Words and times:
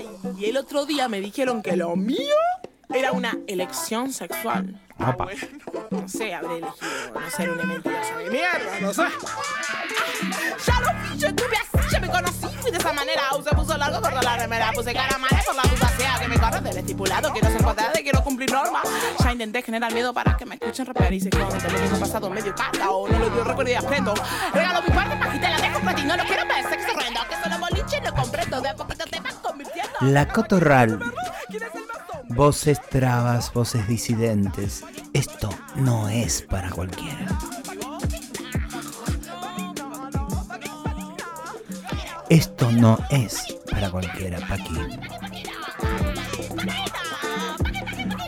Ay, 0.00 0.08
y 0.38 0.46
el 0.46 0.56
otro 0.56 0.86
día 0.86 1.08
me 1.08 1.20
dijeron 1.20 1.62
que 1.62 1.76
lo 1.76 1.94
mío 1.94 2.36
era 2.88 3.12
una 3.12 3.36
elección 3.46 4.12
sexual. 4.12 4.80
Ah, 4.98 5.14
bueno, 5.16 5.40
no 5.90 6.08
sé, 6.08 6.34
habré 6.34 6.58
elegido 6.58 7.12
no 7.14 7.30
ser 7.30 7.50
una 7.50 7.64
mentirosa 7.64 8.16
de 8.16 8.30
mierda, 8.30 8.80
no 8.80 8.94
sé. 8.94 9.04
Ya 10.66 10.80
lo 10.80 11.02
vi, 11.02 11.18
yo 11.18 11.28
estuve 11.28 11.56
así, 11.56 11.88
ya 11.90 12.00
me 12.00 12.08
conocí, 12.08 12.46
fui 12.60 12.70
de 12.70 12.78
esa 12.78 12.92
manera. 12.94 13.22
Se 13.44 13.54
puso 13.54 13.76
largo 13.76 14.00
por 14.00 14.24
la 14.24 14.36
remera, 14.36 14.72
puse 14.72 14.92
cara 14.94 15.18
mala 15.18 15.42
por 15.44 15.54
la 15.54 15.62
sea 15.96 16.18
que 16.18 16.28
me 16.28 16.38
corre 16.38 16.60
del 16.60 16.78
estipulado. 16.78 17.32
Quiero 17.32 17.48
ser 17.48 17.60
y 17.98 18.02
quiero 18.02 18.24
cumplir 18.24 18.50
normas. 18.50 18.82
Ya 19.22 19.32
intenté 19.32 19.62
generar 19.62 19.92
miedo 19.92 20.14
para 20.14 20.36
que 20.36 20.46
me 20.46 20.54
escuchen 20.54 20.86
rapear 20.86 21.12
y 21.12 21.20
se 21.20 21.30
conten. 21.30 21.72
Lo 21.72 21.78
mismo 21.78 21.98
pasado 21.98 22.30
medio 22.30 22.54
carta 22.54 22.90
o 22.90 23.06
no 23.08 23.18
lo 23.18 23.30
dio 23.30 23.44
recuerdo 23.44 23.70
y 23.70 23.74
aprendo. 23.74 24.14
Regalo 24.52 24.82
mi 24.82 24.94
parte, 24.94 25.16
majita, 25.16 25.50
la 25.50 25.60
dejo 25.60 25.94
ti, 25.94 26.04
no 26.04 26.16
lo 26.16 26.24
quiero 26.24 26.46
ver, 26.46 26.64
sexo 26.68 26.92
horrendo. 26.94 27.20
Que 27.28 27.36
solo 27.42 27.58
boliche 27.90 28.00
lo 28.04 28.14
comprendo, 28.14 28.60
de 28.60 28.68
a 28.68 28.76
poquito 28.76 29.04
te 29.04 29.20
vas 29.20 29.34
convirtiendo. 29.34 29.90
La 30.00 30.28
cotorral. 30.28 31.00
Voces 32.28 32.80
trabas, 32.88 33.52
voces 33.52 33.86
disidentes. 33.88 34.84
Esto 35.12 35.50
no 35.74 36.08
es 36.08 36.42
para 36.42 36.70
cualquiera. 36.70 37.26
Esto 42.28 42.70
no 42.70 42.98
es 43.10 43.58
para 43.70 43.90
cualquiera, 43.90 44.38
Paqui. 44.46 44.78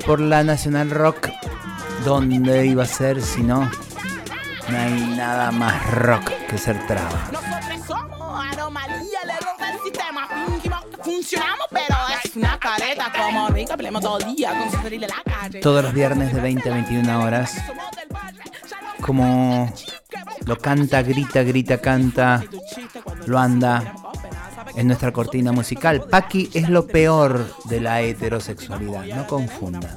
Por 0.04 0.18
la 0.20 0.42
Nacional 0.42 0.90
Rock, 0.90 1.28
¿dónde 2.04 2.66
iba 2.66 2.82
a 2.82 2.86
ser 2.86 3.22
si 3.22 3.44
no? 3.44 3.70
No 4.68 4.78
hay 4.78 5.14
nada 5.16 5.52
más 5.52 5.88
rock 5.92 6.28
que 6.48 6.58
ser 6.58 6.84
traba. 6.88 7.28
Nosotros 7.32 7.86
somos 7.86 8.44
anomalía, 8.44 8.81
Todos 15.60 15.84
los 15.84 15.92
viernes 15.92 16.34
de 16.34 16.40
20 16.40 16.70
a 16.70 16.74
21 16.74 17.22
horas. 17.22 17.56
Como 19.00 19.72
lo 20.46 20.58
canta, 20.58 21.02
grita, 21.02 21.42
grita, 21.42 21.78
canta, 21.78 22.44
lo 23.26 23.38
anda 23.38 23.94
en 24.74 24.86
nuestra 24.86 25.12
cortina 25.12 25.52
musical. 25.52 26.04
Paqui 26.08 26.50
es 26.54 26.68
lo 26.68 26.86
peor 26.86 27.46
de 27.64 27.80
la 27.80 28.00
heterosexualidad, 28.02 29.04
no 29.06 29.26
confunda. 29.26 29.96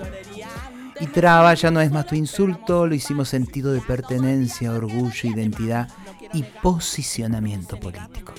Y 0.99 1.08
traba 1.08 1.53
ya 1.53 1.71
no 1.71 1.81
es 1.81 1.92
más 1.92 2.05
tu 2.05 2.16
insulto, 2.16 2.88
lo 2.88 2.95
hicimos 2.95 3.30
sentido 3.30 3.73
de 3.73 3.81
pertenencia, 3.81 4.71
orgullo, 4.71 5.30
identidad 5.30 5.89
y 6.33 6.44
posicionamiento 6.44 7.77
político. 7.77 8.33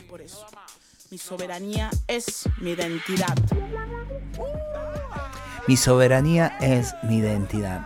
Mi 1.16 1.20
soberanía 1.20 1.90
es 2.08 2.46
mi 2.60 2.72
identidad. 2.72 3.34
Mi 5.66 5.74
soberanía 5.74 6.58
es 6.60 6.94
mi 7.04 7.16
identidad. 7.16 7.80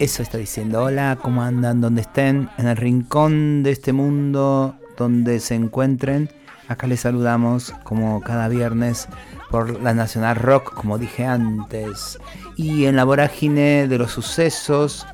Eso 0.00 0.24
está 0.24 0.36
diciendo. 0.36 0.82
Hola, 0.82 1.16
¿cómo 1.22 1.44
andan? 1.44 1.80
Donde 1.80 2.00
estén, 2.00 2.50
en 2.58 2.66
el 2.66 2.76
rincón 2.76 3.62
de 3.62 3.70
este 3.70 3.92
mundo 3.92 4.74
donde 4.96 5.38
se 5.38 5.54
encuentren. 5.54 6.28
Acá 6.66 6.88
les 6.88 6.98
saludamos 7.02 7.72
como 7.84 8.20
cada 8.20 8.48
viernes 8.48 9.06
por 9.48 9.80
la 9.80 9.94
Nacional 9.94 10.34
Rock, 10.34 10.74
como 10.74 10.98
dije 10.98 11.24
antes. 11.24 12.18
Y 12.56 12.86
en 12.86 12.96
la 12.96 13.04
vorágine 13.04 13.86
de 13.86 13.96
los 13.96 14.10
sucesos, 14.10 15.06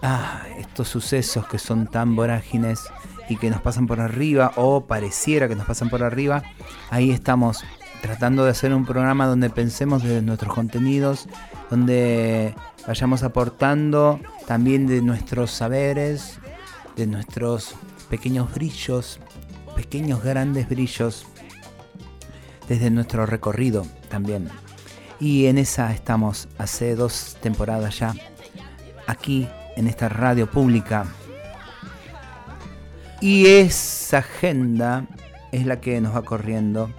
ah, 0.00 0.42
estos 0.60 0.86
sucesos 0.86 1.48
que 1.48 1.58
son 1.58 1.88
tan 1.88 2.14
vorágines 2.14 2.84
y 3.30 3.36
que 3.36 3.48
nos 3.48 3.62
pasan 3.62 3.86
por 3.86 4.00
arriba, 4.00 4.52
o 4.56 4.86
pareciera 4.86 5.48
que 5.48 5.54
nos 5.54 5.64
pasan 5.64 5.88
por 5.88 6.02
arriba, 6.02 6.42
ahí 6.90 7.12
estamos 7.12 7.64
tratando 8.02 8.44
de 8.44 8.50
hacer 8.50 8.74
un 8.74 8.84
programa 8.84 9.26
donde 9.26 9.50
pensemos 9.50 10.02
de 10.02 10.20
nuestros 10.20 10.52
contenidos, 10.52 11.28
donde 11.70 12.54
vayamos 12.86 13.22
aportando 13.22 14.18
también 14.46 14.86
de 14.86 15.00
nuestros 15.00 15.52
saberes, 15.52 16.40
de 16.96 17.06
nuestros 17.06 17.76
pequeños 18.08 18.52
brillos, 18.52 19.20
pequeños 19.76 20.24
grandes 20.24 20.68
brillos 20.68 21.24
desde 22.68 22.90
nuestro 22.90 23.26
recorrido 23.26 23.86
también. 24.08 24.48
Y 25.20 25.46
en 25.46 25.58
esa 25.58 25.92
estamos 25.92 26.48
hace 26.58 26.96
dos 26.96 27.36
temporadas 27.40 28.00
ya, 28.00 28.12
aquí 29.06 29.48
en 29.76 29.86
esta 29.86 30.08
radio 30.08 30.50
pública. 30.50 31.06
Y 33.20 33.46
esa 33.46 34.18
agenda 34.18 35.06
es 35.52 35.66
la 35.66 35.80
que 35.80 36.00
nos 36.00 36.14
va 36.14 36.22
corriendo. 36.22 36.90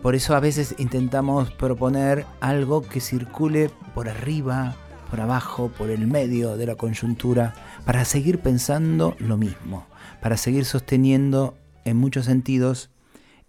Por 0.00 0.14
eso 0.14 0.36
a 0.36 0.40
veces 0.40 0.76
intentamos 0.78 1.50
proponer 1.50 2.24
algo 2.40 2.82
que 2.82 3.00
circule 3.00 3.70
por 3.94 4.08
arriba, 4.08 4.76
por 5.10 5.20
abajo, 5.20 5.72
por 5.76 5.90
el 5.90 6.06
medio 6.06 6.56
de 6.56 6.66
la 6.66 6.76
coyuntura, 6.76 7.54
para 7.84 8.04
seguir 8.04 8.38
pensando 8.38 9.16
lo 9.18 9.36
mismo, 9.36 9.86
para 10.22 10.36
seguir 10.36 10.66
sosteniendo 10.66 11.56
en 11.84 11.96
muchos 11.96 12.26
sentidos 12.26 12.90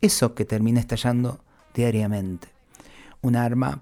eso 0.02 0.34
que 0.34 0.46
termina 0.46 0.80
estallando 0.80 1.40
diariamente. 1.76 2.48
Un 3.22 3.36
arma 3.36 3.82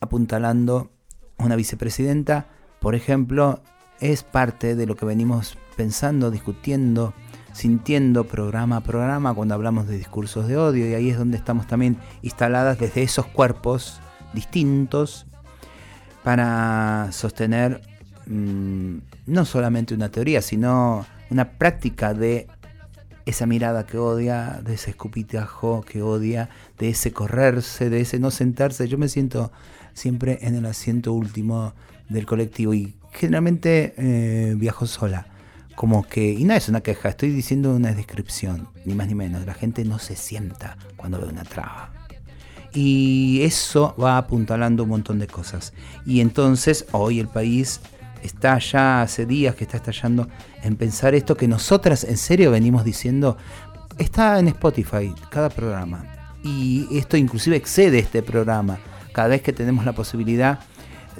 apuntalando 0.00 0.90
a 1.36 1.44
una 1.44 1.56
vicepresidenta, 1.56 2.46
por 2.80 2.94
ejemplo, 2.94 3.60
es 4.00 4.22
parte 4.22 4.74
de 4.74 4.86
lo 4.86 4.96
que 4.96 5.04
venimos 5.04 5.58
pensando, 5.74 6.30
discutiendo, 6.30 7.14
sintiendo 7.52 8.24
programa 8.24 8.78
a 8.78 8.80
programa 8.80 9.34
cuando 9.34 9.54
hablamos 9.54 9.86
de 9.86 9.96
discursos 9.96 10.48
de 10.48 10.56
odio 10.56 10.88
y 10.88 10.94
ahí 10.94 11.10
es 11.10 11.18
donde 11.18 11.36
estamos 11.36 11.66
también 11.66 11.98
instaladas 12.22 12.78
desde 12.78 13.02
esos 13.02 13.26
cuerpos 13.26 14.00
distintos 14.32 15.26
para 16.24 17.08
sostener 17.12 17.82
mmm, 18.26 18.98
no 19.26 19.44
solamente 19.44 19.94
una 19.94 20.10
teoría, 20.10 20.42
sino 20.42 21.06
una 21.30 21.52
práctica 21.52 22.14
de 22.14 22.48
esa 23.26 23.46
mirada 23.46 23.86
que 23.86 23.98
odia, 23.98 24.60
de 24.62 24.74
ese 24.74 24.90
escupitajo 24.90 25.82
que 25.82 26.02
odia, 26.02 26.50
de 26.78 26.90
ese 26.90 27.12
correrse, 27.12 27.88
de 27.88 28.00
ese 28.00 28.18
no 28.18 28.30
sentarse. 28.30 28.86
Yo 28.88 28.98
me 28.98 29.08
siento 29.08 29.50
siempre 29.94 30.38
en 30.42 30.54
el 30.56 30.66
asiento 30.66 31.12
último 31.12 31.72
del 32.08 32.26
colectivo 32.26 32.74
y 32.74 32.94
generalmente 33.12 33.94
eh, 33.96 34.54
viajo 34.56 34.86
sola. 34.86 35.26
Como 35.74 36.06
que, 36.06 36.32
y 36.32 36.44
no 36.44 36.54
es 36.54 36.68
una 36.68 36.80
queja, 36.80 37.08
estoy 37.08 37.30
diciendo 37.30 37.74
una 37.74 37.92
descripción, 37.92 38.68
ni 38.84 38.94
más 38.94 39.08
ni 39.08 39.14
menos. 39.14 39.44
La 39.44 39.54
gente 39.54 39.84
no 39.84 39.98
se 39.98 40.16
sienta 40.16 40.76
cuando 40.96 41.20
ve 41.20 41.26
una 41.26 41.44
traba. 41.44 41.92
Y 42.72 43.40
eso 43.42 43.94
va 44.02 44.18
apuntalando 44.18 44.82
un 44.82 44.88
montón 44.88 45.18
de 45.18 45.26
cosas. 45.26 45.72
Y 46.04 46.20
entonces 46.20 46.86
hoy 46.92 47.20
el 47.20 47.28
país 47.28 47.80
está 48.22 48.58
ya 48.58 49.02
hace 49.02 49.26
días 49.26 49.54
que 49.54 49.64
está 49.64 49.76
estallando 49.76 50.28
en 50.62 50.76
pensar 50.76 51.14
esto 51.14 51.36
que 51.36 51.46
nosotras 51.46 52.04
en 52.04 52.16
serio 52.16 52.50
venimos 52.50 52.84
diciendo. 52.84 53.36
Está 53.98 54.38
en 54.40 54.48
Spotify 54.48 55.14
cada 55.30 55.50
programa. 55.50 56.04
Y 56.42 56.88
esto 56.98 57.16
inclusive 57.16 57.56
excede 57.56 58.00
este 58.00 58.22
programa. 58.22 58.78
Cada 59.12 59.28
vez 59.28 59.42
que 59.42 59.52
tenemos 59.52 59.84
la 59.84 59.92
posibilidad, 59.92 60.58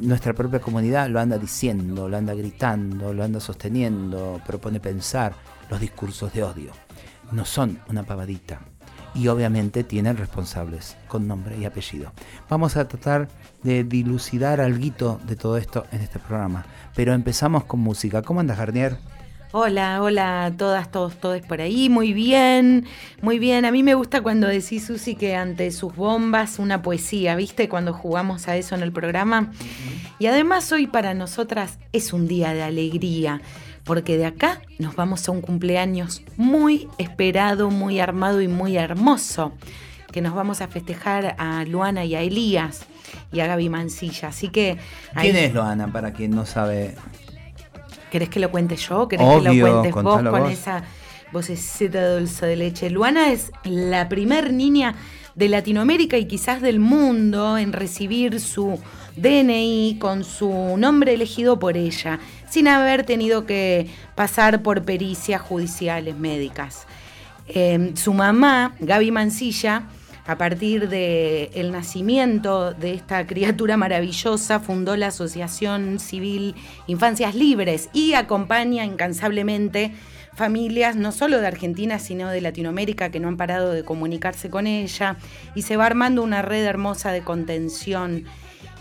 nuestra 0.01 0.33
propia 0.33 0.61
comunidad 0.61 1.09
lo 1.09 1.21
anda 1.21 1.39
diciendo, 1.39 2.09
lo 2.09 2.17
anda 2.17 2.35
gritando, 2.35 3.13
lo 3.13 3.25
anda 3.25 3.41
sosteniendo, 3.41 4.41
propone 4.47 4.81
pensar 4.81 5.35
los 5.71 5.81
discursos 5.81 6.33
de 6.33 6.43
odio. 6.43 6.73
No 7.33 7.45
son 7.45 7.81
una 7.89 8.03
pavadita. 8.03 8.61
Y 9.15 9.29
obviamente 9.29 9.85
tienen 9.85 10.17
responsables 10.17 10.97
con 11.07 11.29
nombre 11.29 11.57
y 11.57 11.65
apellido. 11.65 12.13
Vamos 12.49 12.77
a 12.77 12.89
tratar 12.89 13.29
de 13.63 13.85
dilucidar 13.85 14.61
algo 14.61 15.21
de 15.25 15.37
todo 15.37 15.57
esto 15.57 15.87
en 15.93 16.01
este 16.01 16.19
programa. 16.19 16.67
Pero 16.97 17.13
empezamos 17.13 17.65
con 17.65 17.79
música. 17.79 18.23
¿Cómo 18.23 18.41
andas, 18.41 18.59
Garnier? 18.59 18.99
Hola, 19.57 20.03
hola 20.03 20.47
a 20.47 20.57
todas, 20.57 20.91
todos, 20.91 21.15
todos 21.15 21.41
por 21.43 21.61
ahí. 21.61 21.89
Muy 21.89 22.13
bien, 22.13 22.87
muy 23.23 23.39
bien. 23.39 23.65
A 23.65 23.71
mí 23.71 23.85
me 23.85 23.95
gusta 23.95 24.21
cuando 24.21 24.49
decís, 24.49 24.85
Susi, 24.85 25.15
que 25.15 25.37
ante 25.37 25.71
sus 25.71 25.95
bombas 25.95 26.59
una 26.59 26.83
poesía, 26.83 27.37
¿viste? 27.37 27.69
Cuando 27.69 27.93
jugamos 27.93 28.49
a 28.49 28.57
eso 28.57 28.75
en 28.75 28.83
el 28.83 28.91
programa. 28.91 29.53
Y 30.19 30.27
además 30.27 30.73
hoy 30.73 30.89
para 30.89 31.15
nosotras 31.15 31.79
es 31.93 32.13
un 32.13 32.27
día 32.27 32.53
de 32.53 32.65
alegría, 32.65 33.43
porque 33.85 34.17
de 34.17 34.27
acá 34.27 34.61
nos 34.81 34.97
vamos 34.97 35.29
a 35.29 35.31
un 35.31 35.41
cumpleaños 35.41 36.23
muy 36.37 36.89
esperado, 36.99 37.71
muy 37.71 38.01
armado 38.01 38.43
y 38.43 38.49
muy 38.49 38.77
hermoso, 38.77 39.53
que 40.11 40.21
nos 40.21 40.35
vamos 40.35 40.63
a 40.63 40.67
festejar 40.67 41.37
a 41.39 41.65
Luana 41.65 42.05
y 42.05 42.17
a 42.17 42.23
Elías 42.23 42.87
y 43.31 43.39
a 43.39 43.47
Gaby 43.47 43.69
Mancilla. 43.69 44.31
Así 44.31 44.49
que... 44.49 44.79
¿Quién 45.21 45.37
es 45.37 45.55
Luana, 45.55 45.93
para 45.93 46.13
quien 46.13 46.33
no 46.33 46.45
sabe? 46.45 46.97
¿Querés 48.15 48.29
que 48.29 48.39
lo 48.39 48.53
cuente 48.53 48.77
yo? 48.77 49.09
¿Querés 49.09 49.27
que 49.27 49.41
lo 49.41 49.61
cuentes 49.61 49.93
vos 49.93 50.23
con 50.23 50.47
esa 50.47 50.85
vocecita 51.33 52.15
dulce 52.15 52.47
de 52.47 52.55
leche? 52.55 52.89
Luana 52.89 53.33
es 53.33 53.51
la 53.65 54.09
primer 54.09 54.53
niña 54.53 54.95
de 55.35 55.49
Latinoamérica 55.49 56.17
y 56.17 56.27
quizás 56.27 56.63
del 56.63 56.79
mundo 56.79 57.59
en 57.59 57.73
recibir 57.73 58.39
su 58.39 58.79
DNI 59.17 59.97
con 59.99 60.23
su 60.23 60.77
nombre 60.79 61.15
elegido 61.15 61.59
por 61.59 61.77
ella, 61.77 62.21
sin 62.49 62.69
haber 62.69 63.05
tenido 63.05 63.47
que 63.47 63.89
pasar 64.15 64.63
por 64.63 64.85
pericias 64.85 65.43
judiciales 65.43 66.17
médicas. 66.17 66.87
Eh, 67.49 67.95
su 67.97 68.15
mamá, 68.15 68.77
Gaby 68.79 69.11
Mancilla, 69.11 69.89
a 70.27 70.39
partir 70.39 70.89
del 70.89 71.71
nacimiento 71.71 72.73
de 72.73 72.95
esta 72.95 73.27
criatura 73.27 73.77
maravillosa, 73.77 74.59
fundó 74.59 74.97
la 74.97 75.09
Asociación 75.09 75.99
Civil 76.01 76.55
Infancias 76.87 77.35
Libres 77.35 77.91
y 77.93 78.15
acompaña 78.15 78.85
incansablemente 78.85 79.93
familias 80.35 80.97
no 80.97 81.13
solo 81.13 81.41
de 81.41 81.47
Argentina, 81.47 81.99
sino 81.99 82.29
de 82.29 82.41
Latinoamérica 82.41 83.11
que 83.11 83.21
no 83.21 83.29
han 83.29 83.37
parado 83.37 83.73
de 83.73 83.85
comunicarse 83.85 84.51
con 84.51 84.67
ella 84.67 85.17
y 85.55 85.63
se 85.63 85.77
va 85.77 85.87
armando 85.87 86.23
una 86.23 86.43
red 86.43 86.65
hermosa 86.65 87.13
de 87.13 87.23
contención 87.23 88.25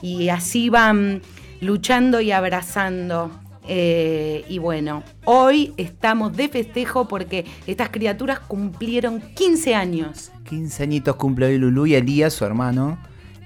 y 0.01 0.29
así 0.29 0.69
van 0.69 1.21
luchando 1.61 2.21
y 2.21 2.31
abrazando. 2.31 3.42
Eh, 3.67 4.45
y 4.49 4.59
bueno, 4.59 5.03
hoy 5.25 5.73
estamos 5.77 6.35
de 6.35 6.49
festejo 6.49 7.07
porque 7.07 7.45
estas 7.65 7.89
criaturas 7.89 8.39
cumplieron 8.39 9.21
15 9.35 9.75
años. 9.75 10.31
15 10.49 10.83
añitos 10.83 11.15
cumple 11.15 11.47
hoy 11.47 11.57
Lulú 11.57 11.85
y 11.85 11.95
Elías, 11.95 12.33
su 12.33 12.45
hermano. 12.45 12.97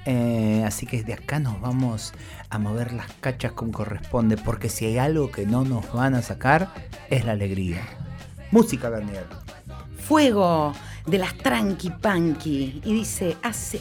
Eh, 0.05 0.63
así 0.65 0.85
que 0.85 1.03
de 1.03 1.13
acá 1.13 1.39
nos 1.39 1.59
vamos 1.59 2.13
a 2.49 2.59
mover 2.59 2.93
las 2.93 3.11
cachas 3.19 3.51
como 3.51 3.73
corresponde, 3.73 4.37
porque 4.37 4.69
si 4.69 4.85
hay 4.85 4.97
algo 4.97 5.31
que 5.31 5.45
no 5.45 5.65
nos 5.65 5.91
van 5.91 6.15
a 6.15 6.21
sacar, 6.21 6.69
es 7.09 7.25
la 7.25 7.33
alegría. 7.33 7.81
Música, 8.51 8.89
Garnier. 8.89 9.25
Fuego 9.97 10.71
de 11.05 11.17
las 11.17 11.37
Tranqui 11.37 11.89
Panqui. 11.89 12.81
Y 12.85 12.93
dice 12.93 13.35
así. 13.43 13.79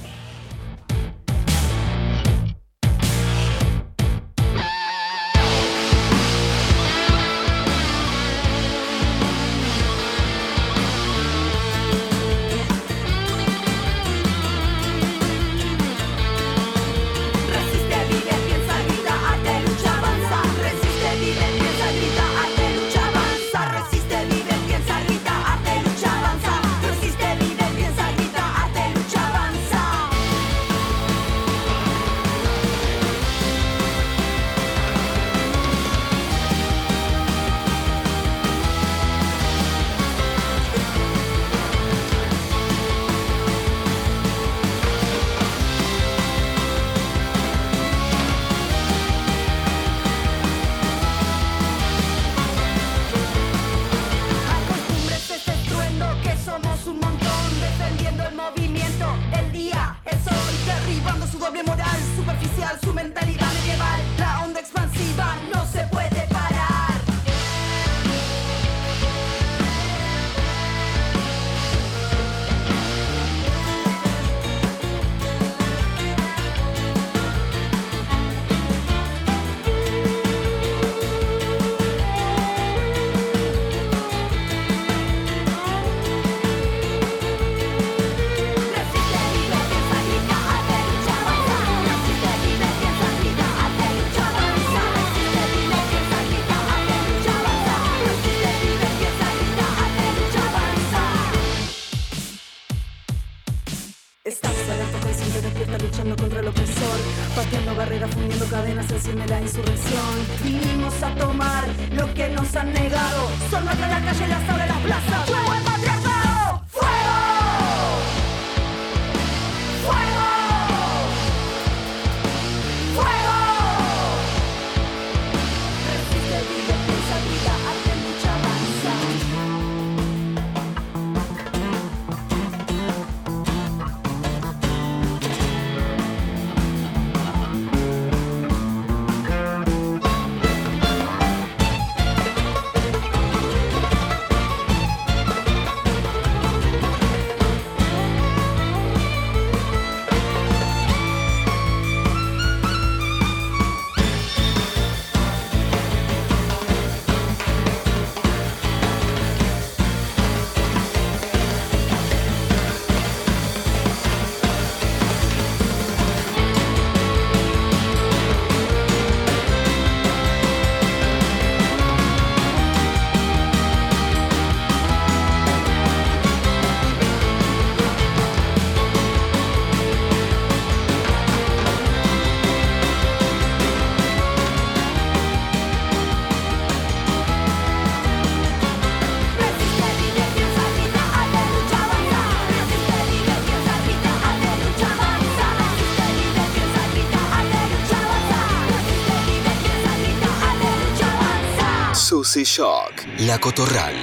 Shock, 202.56 203.04
La 203.18 203.38
Cotorral. 203.38 203.94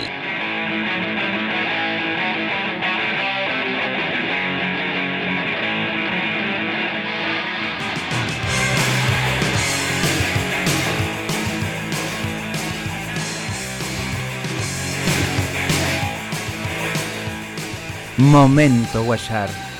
Momento 18.17 19.03
Guayar. 19.03 19.72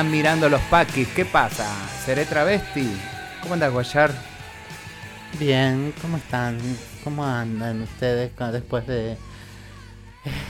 Están 0.00 0.12
mirando 0.12 0.48
los 0.48 0.62
paquis. 0.62 1.08
¿Qué 1.08 1.26
pasa? 1.26 1.66
¿Seré 2.06 2.24
travesti? 2.24 2.90
¿Cómo 3.42 3.52
anda 3.52 3.68
Guayar? 3.68 4.10
Bien, 5.38 5.92
¿cómo 6.00 6.16
están? 6.16 6.56
¿Cómo 7.04 7.22
andan 7.22 7.82
ustedes 7.82 8.32
después 8.50 8.86
de 8.86 9.18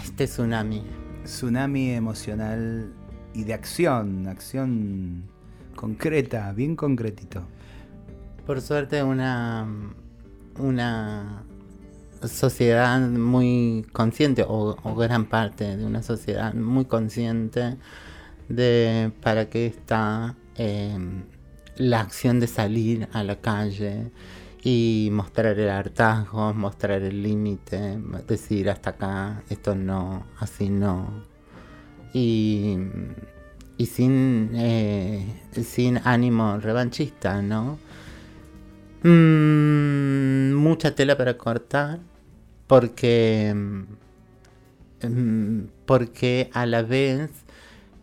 este 0.05 0.27
tsunami? 0.27 0.85
Tsunami 1.25 1.95
emocional 1.95 2.93
y 3.35 3.43
de 3.43 3.53
acción, 3.53 4.29
acción 4.29 5.25
concreta, 5.75 6.53
bien 6.53 6.77
concretito. 6.77 7.43
Por 8.47 8.61
suerte 8.61 9.03
una 9.03 9.67
una 10.61 11.43
sociedad 12.23 13.01
muy 13.01 13.85
consciente 13.93 14.45
o, 14.47 14.77
gran 14.95 15.25
parte 15.25 15.77
de 15.77 15.85
una 15.85 16.05
sociedad 16.05 16.55
muy 16.55 16.85
consciente 16.85 17.79
de 18.51 19.13
para 19.23 19.49
qué 19.49 19.67
está 19.67 20.37
em, 20.57 21.23
la 21.77 22.01
acción 22.01 22.41
de 22.41 22.47
salir 22.47 23.09
a 23.13 23.23
la 23.25 23.37
calle 23.41 24.11
y 24.63 25.09
mostrar 25.13 25.59
el 25.59 25.71
hartazgo, 25.71 26.53
mostrar 26.53 27.03
el 27.03 27.23
límite, 27.23 27.99
decir 28.29 28.69
hasta 28.69 28.91
acá, 28.91 29.43
esto 29.49 29.75
no, 29.75 30.27
así 30.39 30.69
no. 30.69 31.25
Y, 32.13 32.77
y 33.79 33.87
sin, 33.87 34.51
eh, 34.55 35.25
sin 35.65 35.99
ánimo 36.05 36.59
revanchista, 36.59 37.41
¿no? 37.41 37.79
Mm, 39.03 40.53
mucha 40.53 40.95
tela 40.95 41.17
para 41.17 41.39
cortar 41.39 42.01
porque, 42.67 43.55
mm, 45.03 45.63
porque 45.87 46.51
a 46.53 46.67
la 46.67 46.83
vez 46.83 47.31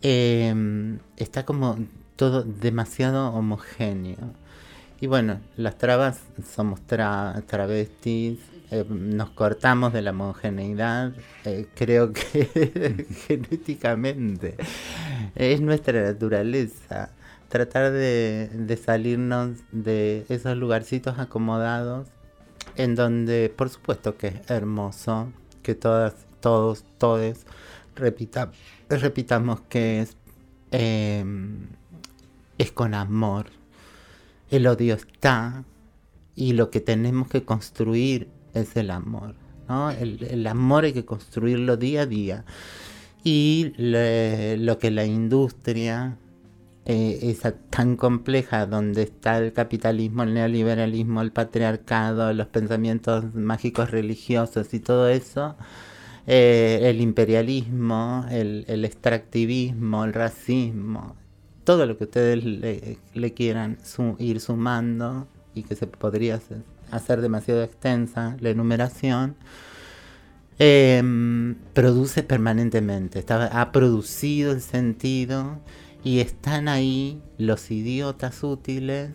em, 0.09 0.99
está 1.17 1.45
como 1.45 1.77
todo 2.15 2.43
demasiado 2.43 3.29
homogéneo. 3.33 4.33
Y 4.99 5.07
bueno, 5.07 5.39
las 5.57 5.77
trabas 5.77 6.21
somos 6.55 6.81
travestis, 6.81 8.39
eh, 8.71 8.85
nos 8.89 9.29
cortamos 9.31 9.93
de 9.93 10.01
la 10.01 10.11
homogeneidad, 10.11 11.13
eh, 11.45 11.67
creo 11.75 12.13
que 12.13 13.05
genéticamente 13.27 14.55
es 15.35 15.61
nuestra 15.61 16.01
naturaleza 16.01 17.11
tratar 17.49 17.91
de, 17.91 18.79
salirnos 18.83 19.57
de 19.71 20.25
esos 20.29 20.57
lugarcitos 20.57 21.19
acomodados 21.19 22.07
en 22.75 22.95
donde 22.95 23.53
por 23.55 23.69
supuesto 23.69 24.17
que 24.17 24.27
es 24.27 24.49
hermoso 24.49 25.31
que 25.63 25.75
todas, 25.75 26.13
todos, 26.41 26.83
todos 26.97 27.45
repita, 27.95 28.51
repitamos 28.89 29.61
que 29.61 30.01
es, 30.01 30.17
em, 30.71 31.67
es 32.57 32.71
con 32.71 32.93
amor. 32.93 33.47
El 34.49 34.67
odio 34.67 34.95
está 34.95 35.63
y 36.35 36.53
lo 36.53 36.69
que 36.69 36.79
tenemos 36.79 37.27
que 37.27 37.43
construir 37.43 38.29
es 38.53 38.75
el 38.77 38.91
amor. 38.91 39.35
¿no? 39.67 39.91
El, 39.91 40.47
amor 40.47 40.85
hay 40.85 40.93
que 40.93 41.05
construirlo 41.05 41.77
día 41.77 42.01
a 42.01 42.05
día. 42.05 42.45
Y 43.23 43.73
lo 43.77 44.79
que 44.79 44.91
la 44.91 45.05
industria 45.05 46.17
eh, 46.89 47.31
esa 47.31 47.51
tan 47.51 47.97
compleja 47.97 48.65
donde 48.65 49.03
está 49.03 49.39
el 49.39 49.51
capitalismo, 49.51 50.23
el 50.23 50.33
neoliberalismo, 50.33 51.21
el 51.21 51.33
patriarcado, 51.33 52.31
los 52.31 52.47
pensamientos 52.47 53.35
mágicos 53.35 53.91
religiosos 53.91 54.73
y 54.73 54.79
todo 54.79 55.09
eso, 55.09 55.57
eh, 56.29 56.89
el 56.89 56.99
imperialismo, 56.99 58.25
el, 58.29 58.83
extractivismo, 58.83 60.03
el 60.03 60.11
racismo, 60.11 61.15
todo 61.63 61.85
lo 61.85 61.97
que 61.97 62.03
ustedes 62.03 62.43
le, 62.43 63.33
quieran 63.33 63.77
ir 64.19 64.41
sumando 64.41 65.25
y 65.55 65.63
que 65.63 65.75
se 65.75 65.87
podría 65.87 66.41
hacer, 66.91 67.21
demasiado 67.21 67.63
extensa 67.63 68.35
la 68.41 68.49
enumeración, 68.49 69.37
em, 70.59 71.55
produce 71.73 72.23
permanentemente, 72.23 73.23
ha 73.29 73.71
producido 73.71 74.51
el 74.51 74.59
sentido 74.61 75.61
y 76.03 76.19
están 76.19 76.67
ahí 76.67 77.21
los 77.37 77.71
idiotas 77.71 78.43
útiles, 78.43 79.11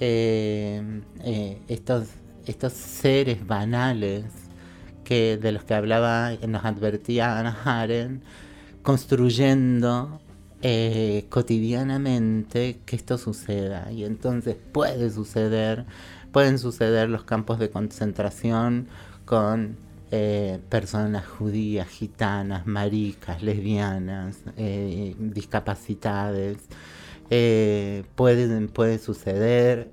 eh, 0.00 0.82
eh, 1.22 1.60
estos 1.68 2.72
seres 2.72 3.46
banales 3.46 4.49
de 5.14 5.52
los 5.52 5.64
que 5.64 5.74
hablaba, 5.74 6.32
nos 6.46 6.64
advertía 6.64 7.38
Ana 7.38 7.56
Haren, 7.64 8.22
construyendo 8.82 10.20
eh, 10.62 11.26
cotidianamente 11.28 12.80
que 12.86 12.96
esto 12.96 13.18
suceda. 13.18 13.90
Y 13.90 14.04
entonces 14.04 14.56
puede 14.72 15.10
suceder, 15.10 15.84
pueden 16.32 16.58
suceder 16.58 17.08
los 17.08 17.24
campos 17.24 17.58
de 17.58 17.70
concentración 17.70 18.86
con 19.24 19.76
eh, 20.12 20.58
personas 20.68 21.24
judías, 21.24 21.86
gitanas, 21.88 22.66
maricas, 22.66 23.42
lesbianas, 23.42 24.38
eh, 24.56 25.14
discapacidades. 25.18 26.58
Eh, 27.30 28.02
puede, 28.16 28.98
suceder 28.98 29.92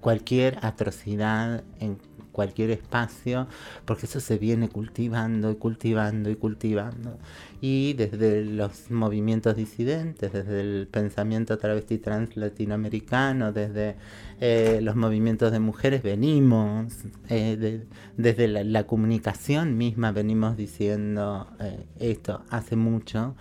cualquier 0.00 0.58
atrocidad 0.60 1.64
en 1.80 1.96
cualquier 2.34 2.70
espacio, 2.70 3.46
porque 3.86 4.06
eso 4.06 4.20
se 4.20 4.36
viene 4.36 4.68
cultivando 4.68 5.52
y 5.52 5.54
cultivando 5.54 6.28
y 6.28 6.34
cultivando. 6.36 7.16
Y 7.60 7.94
desde 7.94 8.44
los 8.44 8.90
movimientos 8.90 9.56
disidentes, 9.56 10.32
desde 10.32 10.60
el 10.60 10.88
pensamiento 10.90 11.56
travesti 11.56 11.96
trans 11.98 12.36
latinoamericano, 12.36 13.52
desde 13.52 13.94
eh, 14.40 14.80
los 14.82 14.96
movimientos 14.96 15.52
de 15.52 15.60
mujeres 15.60 16.02
venimos, 16.02 16.92
eh, 17.30 17.86
desde 18.16 18.48
la, 18.48 18.84
comunicación 18.84 19.78
misma 19.78 20.10
venimos 20.10 20.56
diciendo 20.56 21.46
eh, 21.60 21.86
esto 22.00 22.44
hace 22.50 22.74
mucho, 22.74 23.36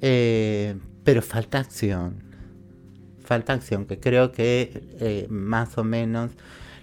pero 0.00 1.22
falta 1.22 1.58
acción, 1.58 2.22
falta 3.24 3.54
acción, 3.54 3.86
que 3.86 3.98
creo 3.98 4.30
que 4.30 5.26
más 5.28 5.76
o 5.76 5.82
menos 5.82 6.30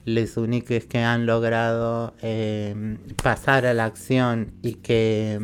les 0.06 0.38
únicos 0.38 0.86
que 0.86 1.00
han 1.00 1.26
logrado 1.26 2.14
pasar 3.22 3.66
a 3.66 3.74
la 3.74 3.86
acción 3.86 4.54
y 4.62 4.76
que 4.76 5.40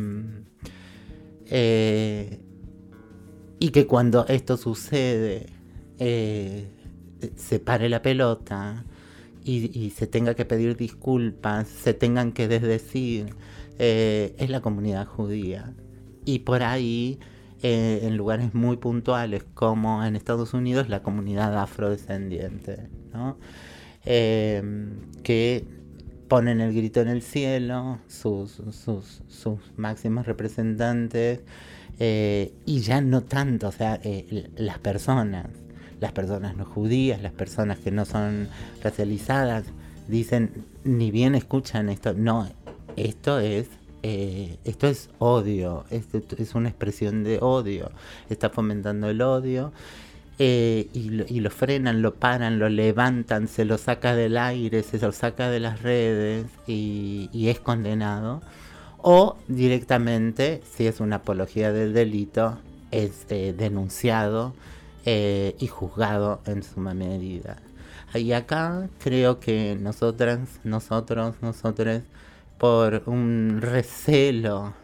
y 3.58 3.70
que 3.70 3.86
cuando 3.86 4.26
esto 4.28 4.56
sucede 4.56 5.46
se 7.36 7.60
pare 7.60 7.88
la 7.88 8.02
pelota 8.02 8.84
y, 9.44 9.90
se 9.90 10.06
tenga 10.06 10.34
que 10.34 10.44
pedir 10.44 10.76
disculpas, 10.76 11.68
se 11.68 11.94
tengan 11.94 12.32
que 12.32 12.48
desdecir, 12.48 13.34
eh, 13.78 14.34
es 14.38 14.50
la 14.50 14.60
comunidad 14.60 15.06
judía. 15.06 15.74
Y 16.24 16.40
por 16.40 16.62
ahí, 16.62 17.18
eh, 17.62 18.00
en 18.02 18.16
lugares 18.16 18.54
muy 18.54 18.76
puntuales 18.76 19.44
como 19.54 20.04
en 20.04 20.16
Estados 20.16 20.54
Unidos, 20.54 20.88
la 20.88 21.02
comunidad 21.02 21.58
afrodescendiente, 21.58 22.88
¿no? 23.12 23.38
Em, 24.04 25.00
que 25.22 25.64
ponen 26.28 26.60
el 26.60 26.74
grito 26.74 27.00
en 27.00 27.08
el 27.08 27.22
cielo, 27.22 27.98
sus, 28.08 28.60
sus, 28.70 29.60
máximos 29.76 30.26
representantes, 30.26 31.40
eh, 31.98 32.52
y 32.66 32.80
ya 32.80 33.00
no 33.00 33.22
tanto, 33.22 33.68
o 33.68 33.72
sea, 33.72 34.00
las 34.56 34.78
personas 34.78 35.46
las 36.02 36.12
personas 36.12 36.56
no 36.56 36.64
judías, 36.64 37.22
las 37.22 37.32
personas 37.32 37.78
que 37.78 37.92
no 37.92 38.04
son 38.04 38.48
racializadas, 38.82 39.64
dicen, 40.08 40.64
ni 40.82 41.12
bien 41.12 41.36
escuchan 41.36 41.88
esto, 41.88 42.12
no, 42.12 42.50
esto 42.96 43.38
es 43.38 43.68
eh, 44.02 44.58
esto 44.64 44.88
es 44.88 45.10
odio, 45.20 45.84
esto 45.90 46.20
es 46.36 46.56
una 46.56 46.68
expresión 46.68 47.22
de 47.22 47.38
odio, 47.40 47.92
está 48.28 48.50
fomentando 48.50 49.08
el 49.08 49.22
odio 49.22 49.72
eh, 50.38 50.88
y, 50.92 51.40
lo, 51.40 51.50
frenan, 51.50 52.02
lo 52.02 52.14
paran, 52.14 52.58
lo 52.58 52.68
levantan, 52.68 53.48
se 53.48 53.64
lo 53.64 53.78
saca 53.78 54.14
del 54.14 54.36
aire, 54.36 54.82
se 54.82 54.98
lo 54.98 55.12
saca 55.12 55.50
de 55.50 55.60
las 55.60 55.82
redes 55.82 56.46
y, 56.66 57.28
es 57.48 57.60
condenado. 57.60 58.42
O 58.98 59.36
directamente, 59.48 60.62
si 60.64 60.86
es 60.86 61.00
una 61.00 61.16
apología 61.16 61.72
del 61.72 61.92
delito, 61.92 62.58
es 62.90 63.26
eh, 63.30 63.54
denunciado 63.56 64.54
eh, 65.04 65.56
y 65.58 65.66
juzgado 65.66 66.40
en 66.46 66.62
suma 66.62 66.94
medida. 66.94 67.58
Y 68.14 68.32
acá 68.32 68.88
creo 68.98 69.40
que 69.40 69.76
nosotras, 69.80 70.60
nosotros, 70.64 71.36
nosotros, 71.40 72.02
por 72.58 73.02
un 73.06 73.58
recelo 73.60 74.74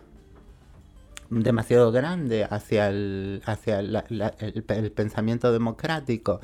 demasiado 1.31 1.93
grande 1.93 2.47
hacia 2.49 2.89
el, 2.89 3.43
hacia 3.45 3.81
el, 3.81 4.93
pensamiento 4.95 5.53
democrático 5.53 6.41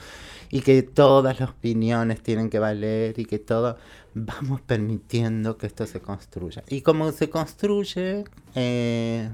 y 0.50 0.60
que 0.60 0.82
todas 0.82 1.40
las 1.40 1.50
opiniones 1.50 2.22
tienen 2.22 2.50
que 2.50 2.58
valer 2.58 3.18
y 3.18 3.24
que 3.24 3.38
todo 3.38 3.78
vamos 4.14 4.60
permitiendo 4.60 5.56
que 5.56 5.66
esto 5.66 5.86
se 5.86 6.00
construya 6.00 6.62
y 6.68 6.82
como 6.82 7.10
se 7.12 7.30
construye 7.30 8.24
eh, 8.54 9.30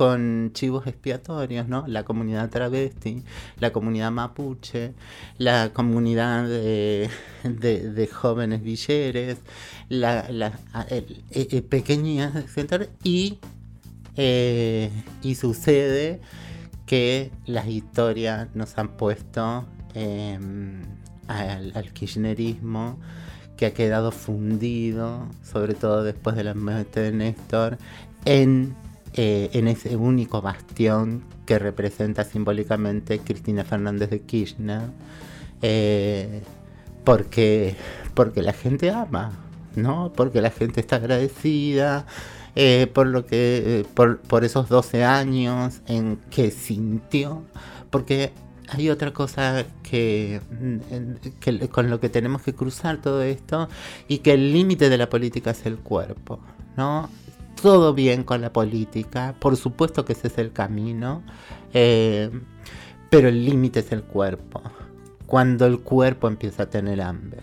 con 0.00 0.52
chivos 0.54 0.86
expiatorios, 0.86 1.68
¿no? 1.68 1.84
La 1.86 2.04
comunidad 2.04 2.48
travesti, 2.48 3.22
la 3.58 3.70
comunidad 3.70 4.10
mapuche, 4.10 4.94
la 5.36 5.74
comunidad 5.74 6.48
de, 6.48 7.10
jóvenes 8.10 8.62
villeres, 8.62 9.38
la, 9.88 10.30
la 10.30 10.58
pequeñas, 11.68 12.32
y, 13.04 13.38
y 14.20 15.34
sucede 15.34 16.20
que 16.90 17.30
las 17.46 17.68
historias 17.68 18.48
nos 18.54 18.76
han 18.76 18.88
puesto 18.88 19.64
em, 19.94 20.82
al, 21.28 21.92
kirchnerismo 21.92 22.98
que 23.56 23.66
ha 23.66 23.74
quedado 23.74 24.10
fundido, 24.10 25.28
sobre 25.44 25.74
todo 25.74 26.02
después 26.02 26.34
de 26.34 26.42
la 26.42 26.54
muerte 26.54 26.98
de 26.98 27.12
Néstor, 27.12 27.78
en, 28.24 28.74
eh, 29.14 29.50
en 29.52 29.68
ese 29.68 29.94
único 29.94 30.42
bastión 30.42 31.22
que 31.46 31.60
representa 31.60 32.24
simbólicamente 32.24 33.20
Cristina 33.20 33.62
Fernández 33.62 34.10
de 34.10 34.22
Kirchner, 34.22 34.82
eh, 35.62 36.42
porque, 37.04 37.76
porque 38.14 38.42
la 38.42 38.52
gente 38.52 38.90
ama, 38.90 39.30
¿no? 39.76 40.12
Porque 40.12 40.40
la 40.40 40.50
gente 40.50 40.80
está 40.80 40.96
agradecida, 40.96 42.04
eh, 42.54 42.86
por 42.92 43.06
lo 43.06 43.26
que 43.26 43.80
eh, 43.80 43.86
por, 43.94 44.44
esos 44.44 44.68
12 44.68 45.04
años 45.04 45.80
en 45.86 46.18
que 46.30 46.50
sintió 46.50 47.42
porque 47.90 48.32
hay 48.68 48.88
otra 48.88 49.12
cosa 49.12 49.64
que, 49.82 50.40
mm, 50.50 51.66
con 51.68 51.90
lo 51.90 52.00
que 52.00 52.08
tenemos 52.08 52.42
que 52.42 52.54
cruzar 52.54 53.00
todo 53.00 53.22
esto 53.22 53.68
y 54.08 54.18
que 54.18 54.34
el 54.34 54.52
límite 54.52 54.88
de 54.88 54.98
la 54.98 55.08
política 55.08 55.50
es 55.50 55.66
el 55.66 55.78
cuerpo 55.78 56.40
no 56.76 57.08
todo 57.60 57.94
bien 57.94 58.24
con 58.24 58.40
la 58.40 58.52
política 58.52 59.34
por 59.38 59.56
supuesto 59.56 60.04
que 60.04 60.14
ese 60.14 60.28
es 60.28 60.38
el 60.38 60.52
camino 60.52 61.22
eh, 61.72 62.30
pero 63.10 63.28
el 63.28 63.44
límite 63.44 63.80
es 63.80 63.90
el 63.90 64.04
cuerpo. 64.04 64.62
Cuando 65.26 65.66
el 65.66 65.80
cuerpo 65.80 66.28
empieza 66.28 66.64
a 66.64 66.70
tener 66.70 67.02
hambre 67.02 67.40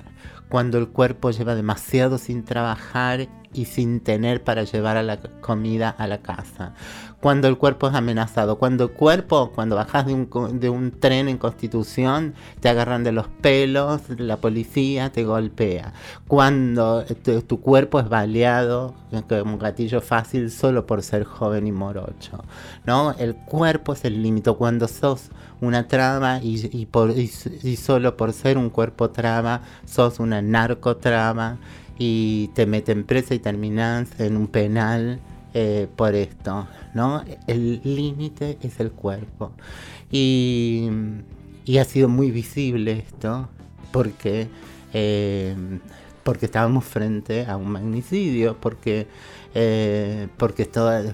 cuando 0.50 0.78
el 0.78 0.88
cuerpo 0.88 1.32
lleva 1.32 1.56
demasiado 1.56 2.18
sin 2.18 2.44
trabajar 2.44 3.28
y 3.54 3.66
sin 3.66 4.00
tener 4.00 4.44
para 4.44 4.64
llevar 4.64 4.98
a 4.98 5.04
la 5.04 5.18
comida 5.42 5.90
a 5.90 6.08
la 6.08 6.20
casa. 6.20 6.74
Cuando 7.20 7.48
el 7.48 7.58
cuerpo 7.58 7.88
es 7.88 7.96
amenazado, 7.96 8.60
cuando 8.60 8.84
el 8.84 8.92
cuerpo, 8.92 9.52
cuando 9.56 9.76
bajas 9.76 10.06
de 10.06 10.14
un, 10.14 10.60
de 10.60 10.70
un 10.70 10.92
tren 10.92 11.28
en 11.28 11.40
Constitución, 11.40 12.36
te 12.60 12.70
agarran 12.70 13.04
de 13.04 13.12
los 13.12 13.28
pelos, 13.28 14.02
la 14.18 14.38
policía 14.38 15.12
te 15.12 15.24
golpea. 15.24 15.94
Cuando 16.28 17.04
tu, 17.48 17.60
cuerpo 17.60 18.00
es 18.00 18.08
baleado 18.08 18.94
como 19.28 19.54
un 19.54 19.60
gatillo 19.60 20.00
fácil 20.00 20.52
solo 20.52 20.86
por 20.86 21.02
ser 21.02 21.24
joven 21.24 21.66
y 21.66 21.72
morocho. 21.72 22.44
¿no? 22.86 23.16
El 23.18 23.36
cuerpo 23.36 23.94
es 23.94 24.06
el 24.06 24.22
límite. 24.22 24.52
Cuando 24.54 24.88
sos 24.88 25.32
una 25.60 25.88
trama 25.88 26.40
y, 26.44 26.86
por, 26.86 27.12
y, 27.18 27.28
solo 27.78 28.16
por 28.16 28.32
ser 28.32 28.60
un 28.60 28.70
cuerpo 28.70 29.10
trama 29.10 29.62
sos 29.86 30.20
una 30.20 30.42
narcotrama 30.42 31.58
y 31.98 32.50
te 32.50 32.66
meten 32.66 33.04
presa 33.04 33.34
y 33.34 33.40
terminas 33.40 34.20
en 34.20 34.38
un 34.38 34.48
penal 34.48 35.20
eh, 35.54 35.88
por 35.96 36.14
esto, 36.14 36.68
¿no? 36.94 37.24
El 37.48 37.82
límite 37.84 38.58
es 38.62 38.80
el 38.80 38.92
cuerpo. 38.92 39.54
Y, 40.12 40.90
ha 41.80 41.84
sido 41.84 42.08
muy 42.10 42.32
visible 42.32 43.04
esto 43.08 43.50
porque, 43.92 44.48
eh, 44.94 45.56
porque 46.24 46.46
estábamos 46.46 46.86
frente 46.86 47.46
a 47.46 47.58
un 47.58 47.72
magnicidio, 47.72 48.58
porque, 48.60 49.08
eh, 49.56 50.28
porque, 50.38 50.70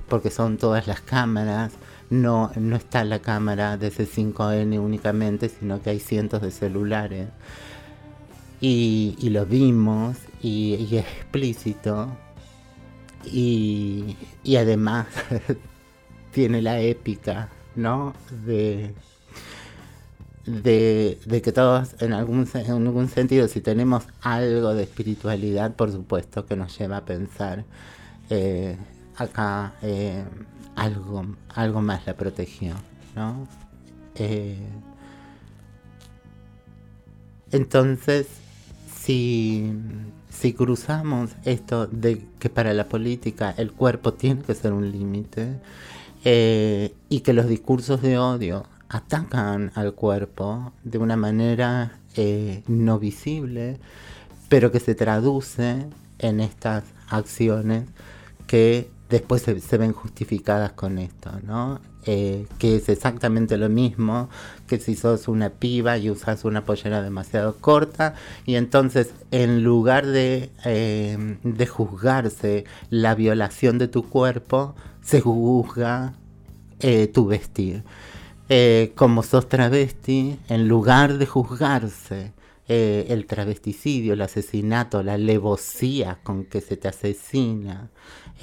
porque 0.09 0.29
son 0.29 0.57
todas 0.57 0.87
las 0.87 1.01
cámaras, 1.01 1.73
no, 2.09 2.51
no 2.55 2.75
está 2.75 3.03
la 3.05 3.19
cámara 3.19 3.77
de 3.77 3.91
C5N 3.91 4.79
únicamente, 4.79 5.49
sino 5.49 5.81
que 5.81 5.91
hay 5.91 5.99
cientos 5.99 6.41
de 6.41 6.51
celulares. 6.51 7.29
Y, 8.61 9.15
y 9.19 9.29
lo 9.29 9.45
vimos 9.45 10.17
y, 10.43 10.97
es 10.97 11.05
explícito 11.05 12.09
y, 13.25 14.15
además 14.57 15.07
tiene 16.31 16.61
la 16.61 16.79
épica, 16.81 17.49
¿no? 17.75 18.13
De, 18.45 18.93
de, 20.45 21.41
que 21.41 21.51
todos 21.53 21.95
en 22.01 22.11
algún, 22.13 22.47
en 22.53 22.87
algún 22.87 23.07
sentido, 23.07 23.47
si 23.47 23.61
tenemos 23.61 24.03
algo 24.21 24.73
de 24.73 24.83
espiritualidad, 24.83 25.75
por 25.75 25.91
supuesto 25.91 26.45
que 26.45 26.57
nos 26.57 26.77
lleva 26.77 26.97
a 26.97 27.05
pensar 27.05 27.63
eh, 28.29 28.77
acá 29.15 29.73
eh, 29.81 30.23
algo, 30.75 31.25
algo 31.49 31.81
más 31.81 32.05
la 32.05 32.15
protegió, 32.15 32.75
¿no? 33.15 33.47
Eh, 34.15 34.59
entonces, 37.51 38.27
si 38.99 39.71
si 40.33 40.53
cruzamos 40.53 41.31
esto 41.45 41.87
de 41.87 42.25
que 42.39 42.49
para 42.49 42.73
la 42.73 42.89
política 42.89 43.53
el 43.57 43.71
cuerpo 43.71 44.13
tiene 44.13 44.41
que 44.41 44.55
ser 44.55 44.73
un 44.73 44.91
límite 44.91 45.59
eh, 46.25 46.93
y 47.09 47.21
que 47.21 47.33
los 47.33 47.47
discursos 47.47 48.01
de 48.01 48.17
odio 48.17 48.65
atacan 48.89 49.71
al 49.75 49.93
cuerpo 49.93 50.73
de 50.83 50.97
una 50.97 51.15
manera 51.15 51.99
eh, 52.15 52.63
no 52.67 52.99
visible, 52.99 53.79
pero 54.49 54.71
que 54.71 54.79
se 54.79 54.95
traduce 54.95 55.85
en 56.19 56.39
estas 56.39 56.83
acciones 57.09 57.85
que 58.47 58.89
después 59.13 59.43
se, 59.43 59.77
ven 59.77 59.93
justificadas 59.93 60.71
con 60.71 60.97
esto, 60.97 61.29
¿no? 61.43 61.79
Eh, 62.05 62.47
que 62.57 62.77
es 62.77 62.89
exactamente 62.89 63.57
lo 63.57 63.69
mismo 63.69 64.27
que 64.65 64.79
si 64.79 64.95
sos 64.95 65.27
una 65.27 65.51
piba 65.51 65.99
y 65.99 66.09
usas 66.09 66.45
una 66.45 66.65
pollera 66.65 67.03
demasiado 67.03 67.55
corta 67.57 68.15
y 68.45 68.55
entonces 68.55 69.13
en 69.29 69.63
lugar 69.63 70.07
de, 70.07 70.49
eh, 70.65 71.37
de 71.43 71.67
juzgarse 71.67 72.65
la 72.89 73.13
violación 73.13 73.77
de 73.77 73.87
tu 73.87 74.09
cuerpo, 74.09 74.75
se 75.01 75.21
juzga 75.21 76.13
eh, 76.79 77.05
tu 77.07 77.27
vestir. 77.27 77.83
como 78.95 79.21
sos 79.21 79.47
travesti, 79.47 80.39
en 80.49 80.67
lugar 80.67 81.17
de 81.19 81.25
juzgarse 81.27 82.33
el 82.67 83.25
travesticidio, 83.27 84.13
el 84.13 84.21
asesinato, 84.21 85.03
la 85.03 85.17
levosía 85.17 86.19
con 86.23 86.45
que 86.45 86.61
se 86.61 86.77
te 86.77 86.87
asesina, 86.87 87.89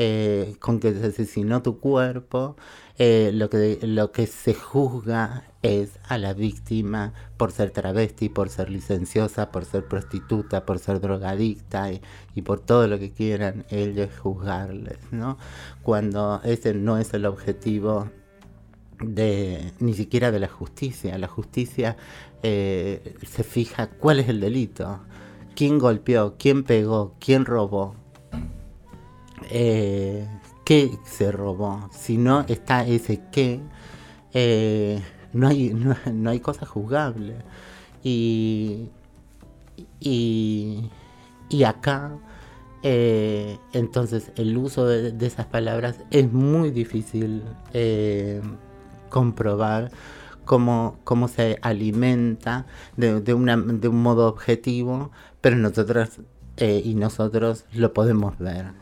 eh, 0.03 0.57
con 0.61 0.81
que 0.81 0.95
se 0.95 1.09
asesinó 1.09 1.61
tu 1.61 1.79
cuerpo, 1.79 2.57
eh, 2.97 3.33
lo, 3.35 3.51
que, 3.51 3.79
lo 3.83 4.13
que 4.13 4.27
se 4.27 4.55
juzga 4.55 5.45
es 5.61 5.91
a 6.09 6.17
la 6.17 6.33
víctima 6.33 7.13
por 7.37 7.53
ser 7.53 7.71
travesti, 7.71 8.31
por 8.31 8.49
ser 8.49 8.71
licenciosa, 8.71 9.51
por 9.51 9.67
ser 9.67 9.85
prostituta, 9.85 10.65
por 10.65 10.79
ser 10.79 11.03
drogadicta 11.03 11.93
y, 11.93 12.01
por 12.41 12.61
todo 12.61 12.87
lo 12.89 12.99
que 12.99 13.13
quieran 13.13 13.67
ellos 13.69 14.09
juzgarles, 14.19 14.97
¿no? 15.11 15.37
Cuando 15.83 16.41
ese 16.45 16.73
no 16.73 16.97
es 16.97 17.13
el 17.13 17.27
objetivo 17.27 18.09
de 19.01 19.75
ni 19.81 19.93
siquiera 19.93 20.33
de 20.33 20.41
la 20.41 20.49
justicia. 20.49 21.19
La 21.19 21.29
justicia 21.29 21.99
eh, 22.43 23.17
se 23.29 23.45
fija 23.45 23.91
cuál 23.91 24.21
es 24.21 24.31
el 24.31 24.41
delito, 24.41 25.01
quién 25.55 25.79
golpeó, 25.79 26.37
quién 26.39 26.65
pegó, 26.65 27.17
quién 27.21 27.45
robó, 27.45 28.00
eh, 29.49 30.27
qué 30.65 30.99
se 31.05 31.33
robó. 31.33 31.89
Si 31.93 32.17
no 32.19 32.41
está 32.49 32.87
ese 32.87 33.23
qué, 33.33 33.61
eh, 34.35 35.01
no, 35.33 35.49
hay, 35.49 35.75
no, 36.13 36.31
hay 36.31 36.41
cosa 36.41 36.67
juzgable. 36.67 37.37
Y, 38.03 38.89
y, 40.01 40.91
acá, 41.65 42.13
eh, 42.83 43.59
entonces, 43.73 44.33
el 44.37 44.57
uso 44.57 44.87
de, 44.87 45.15
esas 45.27 45.47
palabras 45.47 45.97
es 46.11 46.33
muy 46.33 46.71
difícil 46.71 47.43
comprobar. 49.09 49.91
Cómo, 50.47 50.99
cómo, 51.05 51.29
se 51.29 51.61
alimenta 51.63 52.67
de, 52.97 53.21
de, 53.21 53.35
de 53.35 53.89
un 53.89 54.03
modo 54.03 54.27
objetivo, 54.27 55.13
pero 55.41 55.55
nosotros 55.57 56.21
y 56.57 56.95
nosotros 56.95 57.67
lo 57.73 57.93
podemos 57.95 58.37
ver 58.39 58.73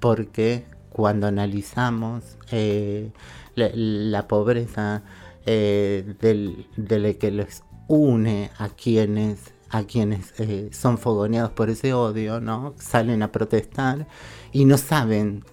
porque 0.00 0.64
cuando 0.90 1.26
analizamos 1.26 2.36
eh, 2.50 3.10
la, 3.54 4.28
pobreza 4.28 5.02
eh, 5.46 6.14
de 6.20 6.98
lo 6.98 7.18
que 7.18 7.30
les 7.30 7.62
une 7.86 8.50
a 8.58 8.68
quienes 8.68 9.52
a 9.70 9.84
quienes 9.84 10.32
eh, 10.38 10.70
son 10.72 10.96
fogoneados 10.96 11.50
por 11.52 11.68
ese 11.68 11.92
odio, 11.92 12.40
¿no? 12.40 12.74
Salen 12.78 13.22
a 13.22 13.30
protestar 13.30 14.06
y 14.50 14.64
no 14.64 14.78
saben 14.78 15.44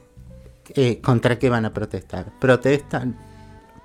contra 1.04 1.38
qué 1.38 1.50
van 1.50 1.66
a 1.66 1.74
protestar. 1.74 2.32
Protestan 2.40 3.18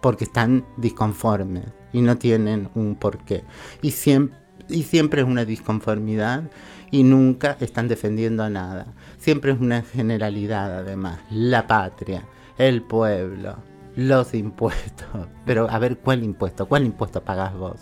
porque 0.00 0.24
están 0.24 0.64
disconformes 0.76 1.66
y 1.92 2.00
no 2.00 2.16
tienen 2.16 2.70
un 2.74 2.94
porqué. 2.94 3.44
Y 3.82 3.90
siempre, 3.90 4.38
y 4.68 4.84
siempre 4.84 5.22
es 5.22 5.26
una 5.26 5.44
disconformidad 5.44 6.44
y 6.90 7.02
nunca 7.02 7.56
están 7.60 7.88
defendiendo 7.88 8.48
nada. 8.50 8.86
Siempre 9.18 9.52
es 9.52 9.60
una 9.60 9.82
generalidad 9.82 10.78
además. 10.78 11.20
La 11.30 11.66
patria, 11.66 12.24
el 12.58 12.82
pueblo, 12.82 13.56
los 13.96 14.34
impuestos. 14.34 15.08
Pero 15.46 15.68
a 15.70 15.78
ver, 15.78 15.98
¿cuál 15.98 16.22
impuesto? 16.24 16.66
¿Cuál 16.66 16.84
impuesto 16.84 17.22
pagás 17.22 17.54
vos? 17.54 17.80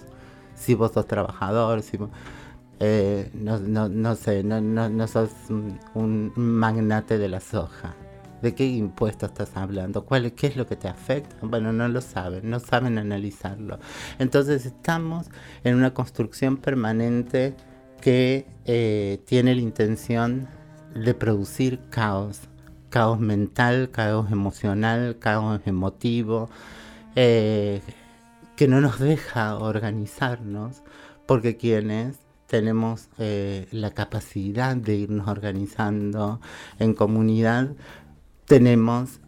Si 0.55 0.75
vos 0.75 0.92
sos 0.92 1.07
trabajador, 1.07 1.83
si 1.83 1.99
eh, 2.81 3.31
no, 3.35 3.59
sé, 4.14 4.44
no, 4.44 5.07
sos 5.09 5.31
un, 5.94 6.33
magnate 6.37 7.18
de 7.18 7.29
la 7.29 7.40
soja. 7.40 7.94
¿De 8.42 8.55
qué 8.55 8.66
impuesto 8.66 9.27
estás 9.27 9.57
hablando? 9.57 10.05
¿Cuál, 10.05 10.33
¿Qué 10.33 10.47
es 10.47 10.57
lo 10.57 10.64
que 10.66 10.77
te 10.77 10.87
afecta? 10.87 11.35
Bueno, 11.42 11.73
no 11.73 11.88
lo 11.88 12.01
saben, 12.01 12.49
no 12.49 12.61
saben 12.61 12.97
analizarlo. 12.97 13.81
Entonces 14.21 14.64
estamos 14.64 15.27
en 15.64 15.75
una 15.75 15.92
construcción 15.92 16.57
permanente 16.57 17.57
que 18.01 18.47
eh, 18.65 19.21
tiene 19.27 19.55
la 19.55 19.61
intención 19.61 20.49
de 20.95 21.15
producir 21.15 21.81
caos, 21.91 22.41
caos 22.91 23.21
mental, 23.21 23.91
caos 23.91 24.31
emocional, 24.31 25.19
caos 25.19 25.61
emotivo, 25.67 26.49
eh, 27.15 27.81
que 28.57 28.69
no 28.69 28.81
nos 28.81 28.99
deja 28.99 29.57
organizarnos, 29.57 30.83
porque 31.27 31.57
quienes 31.57 32.19
tenemos 32.47 33.09
eh, 33.19 33.69
la 33.71 33.91
capacidad 33.91 34.75
de 34.77 34.97
irnos 34.97 35.29
organizando 35.29 36.41
en 36.79 36.95
comunidad, 36.95 37.71
tenemos 38.47 39.21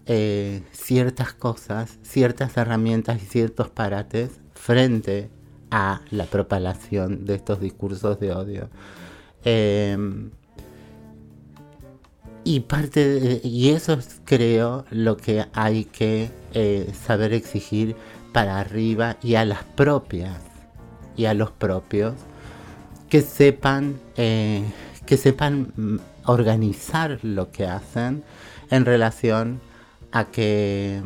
ciertas 0.73 1.35
cosas, 1.35 1.99
ciertas 2.03 2.57
herramientas 2.57 3.23
y 3.23 3.27
ciertos 3.27 3.69
parates 3.69 4.41
frente 4.55 5.31
a 5.71 6.01
la 6.11 6.25
propalación 6.25 7.25
de 7.25 7.35
estos 7.35 7.61
discursos 7.61 8.19
de 8.21 8.33
odio. 8.33 8.69
Em, 9.45 10.31
y 12.45 12.61
parte 12.61 13.41
y 13.45 13.71
eso 13.71 13.95
es, 13.95 14.21
creo 14.25 14.85
lo 14.91 15.17
que 15.17 15.47
hay 15.53 15.85
que 15.85 16.31
eh, 16.55 16.93
saber 17.07 17.33
exigir 17.33 17.97
para 18.33 18.59
arriba 18.59 19.17
y 19.23 19.35
a 19.35 19.45
las 19.45 19.63
propias 19.65 20.41
y 21.17 21.27
a 21.27 21.35
los 21.35 21.51
propios 21.51 22.15
que 23.09 23.21
sepan 23.23 24.01
eh, 24.17 24.65
que 25.07 25.17
sepan 25.17 25.73
mm, 25.77 25.97
organizar 26.27 27.19
lo 27.23 27.51
que 27.51 27.67
hacen 27.67 28.23
en 28.71 28.85
relación 28.85 29.61
a 30.13 30.25
que 30.27 31.03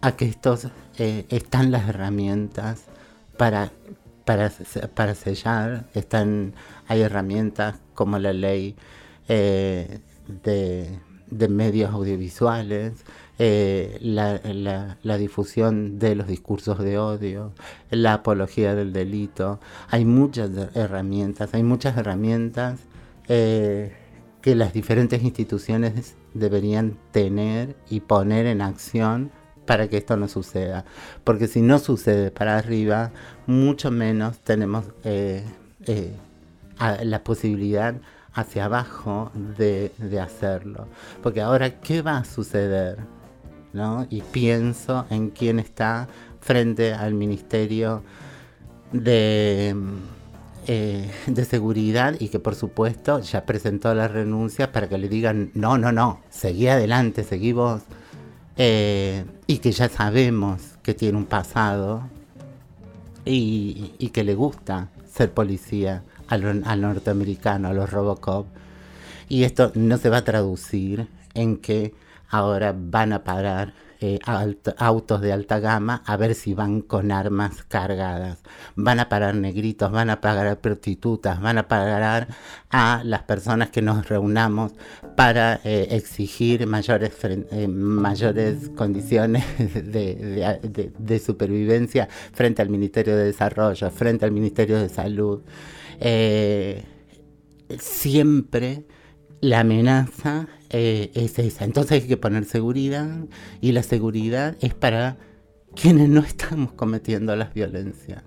a 0.00 0.12
que 0.12 0.24
estos 0.26 0.68
eh, 0.98 1.26
están 1.28 1.70
las 1.70 1.88
herramientas 1.88 2.84
para 3.36 3.70
para, 4.24 4.52
para 4.94 5.14
sellar 5.14 5.86
están 5.94 6.54
hay 6.88 7.02
herramientas 7.02 7.76
como 7.94 8.18
la 8.18 8.32
ley 8.32 8.76
de, 10.42 11.48
medios 11.48 11.92
audiovisuales, 11.92 13.04
eh, 13.38 13.98
la, 14.00 15.18
difusión 15.18 15.98
de 15.98 16.14
los 16.14 16.26
discursos 16.26 16.78
de 16.78 16.98
odio, 16.98 17.52
la 17.90 18.14
apología 18.14 18.74
del 18.74 18.92
delito. 18.92 19.60
Hay 19.88 20.04
muchas 20.04 20.50
herramientas, 20.74 21.54
hay 21.54 21.62
muchas 21.62 21.96
herramientas 21.96 22.80
eh, 23.28 23.92
que 24.42 24.54
las 24.54 24.72
diferentes 24.72 25.22
instituciones 25.22 26.16
deberían 26.34 26.96
tener 27.12 27.76
y 27.88 28.00
poner 28.00 28.46
en 28.46 28.62
acción 28.62 29.30
para 29.70 29.86
que 29.86 29.98
esto 29.98 30.16
no 30.16 30.26
suceda. 30.26 30.84
Porque 31.22 31.46
si 31.46 31.62
no 31.62 31.78
sucede 31.78 32.32
para 32.32 32.58
arriba, 32.58 33.12
mucho 33.46 33.92
menos 33.92 34.40
tenemos 34.40 34.84
eh, 35.04 35.44
la 37.04 37.22
posibilidad 37.22 37.94
hacia 38.32 38.64
abajo 38.64 39.30
de, 39.56 39.92
hacerlo. 40.20 40.88
Porque 41.22 41.40
ahora, 41.40 41.78
¿qué 41.78 42.02
va 42.02 42.18
a 42.18 42.24
suceder? 42.24 42.98
¿No? 43.72 44.08
Y 44.10 44.22
pienso 44.22 45.06
en 45.08 45.30
quién 45.30 45.60
está 45.60 46.08
frente 46.40 46.92
al 46.92 47.14
Ministerio 47.14 48.02
de, 48.90 49.76
eh, 50.66 51.12
de 51.28 51.44
Seguridad 51.44 52.16
y 52.18 52.28
que 52.30 52.40
por 52.40 52.56
supuesto 52.56 53.20
ya 53.20 53.46
presentó 53.46 53.94
la 53.94 54.08
renuncia 54.08 54.72
para 54.72 54.88
que 54.88 54.98
le 54.98 55.08
digan, 55.08 55.52
no, 55.54 55.78
no, 55.78 55.92
no, 55.92 56.22
seguí 56.28 56.66
adelante, 56.66 57.22
seguí 57.22 57.52
vos. 57.52 57.82
Eh, 58.56 59.24
y 59.50 59.58
que 59.58 59.72
ya 59.72 59.88
sabemos 59.88 60.78
que 60.80 60.94
tiene 60.94 61.18
un 61.18 61.24
pasado 61.24 62.08
y, 63.24 64.08
que 64.12 64.22
le 64.22 64.36
gusta 64.36 64.90
ser 65.12 65.32
policía 65.32 66.04
al, 66.28 66.80
norteamericano, 66.80 67.66
a 67.66 67.72
los 67.72 67.90
Robocop. 67.90 68.46
Y 69.28 69.42
esto 69.42 69.72
no 69.74 69.98
se 69.98 70.08
va 70.08 70.18
a 70.18 70.24
traducir 70.24 71.08
en 71.34 71.56
que 71.56 71.92
ahora 72.28 72.72
van 72.78 73.12
a 73.12 73.24
parar 73.24 73.74
eh, 74.02 74.18
autos 74.78 75.20
de 75.20 75.30
alta 75.30 75.60
gama 75.60 76.02
a 76.06 76.16
ver 76.16 76.34
si 76.34 76.54
van 76.54 76.80
con 76.80 77.12
armas 77.12 77.64
cargadas. 77.64 78.38
Van 78.74 78.98
a 78.98 79.10
parar 79.10 79.34
negritos, 79.34 79.92
van 79.92 80.08
a 80.08 80.22
parar 80.22 80.58
prostitutas, 80.58 81.38
van 81.38 81.58
a 81.58 81.68
parar 81.68 82.28
a 82.70 83.02
las 83.04 83.24
personas 83.24 83.68
que 83.68 83.82
nos 83.82 84.08
reunamos 84.08 84.72
para 85.16 85.60
eh, 85.64 85.88
exigir 85.90 86.66
mayores, 86.66 87.12
eh, 87.24 87.68
mayores 87.68 88.70
condiciones 88.70 89.44
de, 89.58 90.90
de 90.98 91.18
supervivencia 91.18 92.08
frente 92.32 92.62
al 92.62 92.70
Ministerio 92.70 93.14
de 93.16 93.24
Desarrollo, 93.24 93.90
frente 93.90 94.24
al 94.24 94.32
Ministerio 94.32 94.78
de 94.78 94.88
Salud. 94.88 95.42
Siempre 97.78 98.86
la 99.42 99.60
amenaza 99.60 100.48
eh, 100.70 101.10
es 101.14 101.38
esa. 101.38 101.64
Entonces 101.64 102.02
hay 102.02 102.08
que 102.08 102.16
poner 102.16 102.44
seguridad 102.44 103.08
y 103.60 103.72
la 103.72 103.82
seguridad 103.82 104.56
es 104.60 104.74
para 104.74 105.18
quienes 105.74 106.08
no 106.08 106.20
estamos 106.20 106.72
cometiendo 106.72 107.34
las 107.36 107.52
violencias. 107.54 108.22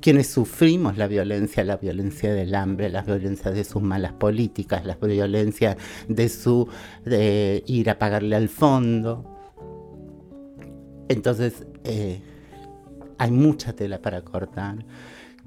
Quienes 0.00 0.28
sufrimos 0.28 0.96
la 0.96 1.08
violencia, 1.08 1.64
la 1.64 1.76
violencia 1.76 2.32
del 2.32 2.54
hambre, 2.54 2.88
las 2.88 3.06
violencias 3.06 3.54
de 3.54 3.64
sus 3.64 3.82
malas 3.82 4.12
políticas, 4.12 4.84
las 4.84 5.00
violencias 5.00 5.76
de 6.08 6.28
su 6.28 6.68
de 7.04 7.64
ir 7.66 7.90
a 7.90 7.98
pagarle 7.98 8.36
al 8.36 8.48
fondo. 8.48 9.24
Entonces, 11.08 11.66
eh, 11.84 12.20
hay 13.18 13.30
mucha 13.32 13.72
tela 13.72 14.00
para 14.00 14.22
cortar 14.22 14.84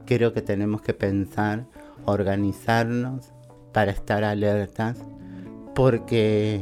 creo 0.05 0.33
que 0.33 0.41
tenemos 0.41 0.81
que 0.81 0.93
pensar, 0.93 1.65
organizarnos 2.05 3.31
para 3.73 3.91
estar 3.91 4.23
alertas, 4.23 4.97
porque, 5.75 6.61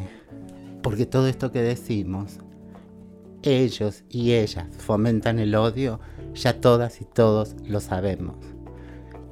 porque 0.82 1.06
todo 1.06 1.28
esto 1.28 1.52
que 1.52 1.62
decimos, 1.62 2.40
ellos 3.44 4.04
y 4.10 4.34
ellas 4.34 4.68
fomentan 4.78 5.40
el 5.40 5.56
odio, 5.56 6.00
ya 6.34 6.60
todas 6.60 7.02
y 7.02 7.06
todos 7.06 7.56
lo 7.66 7.80
sabemos. 7.80 8.36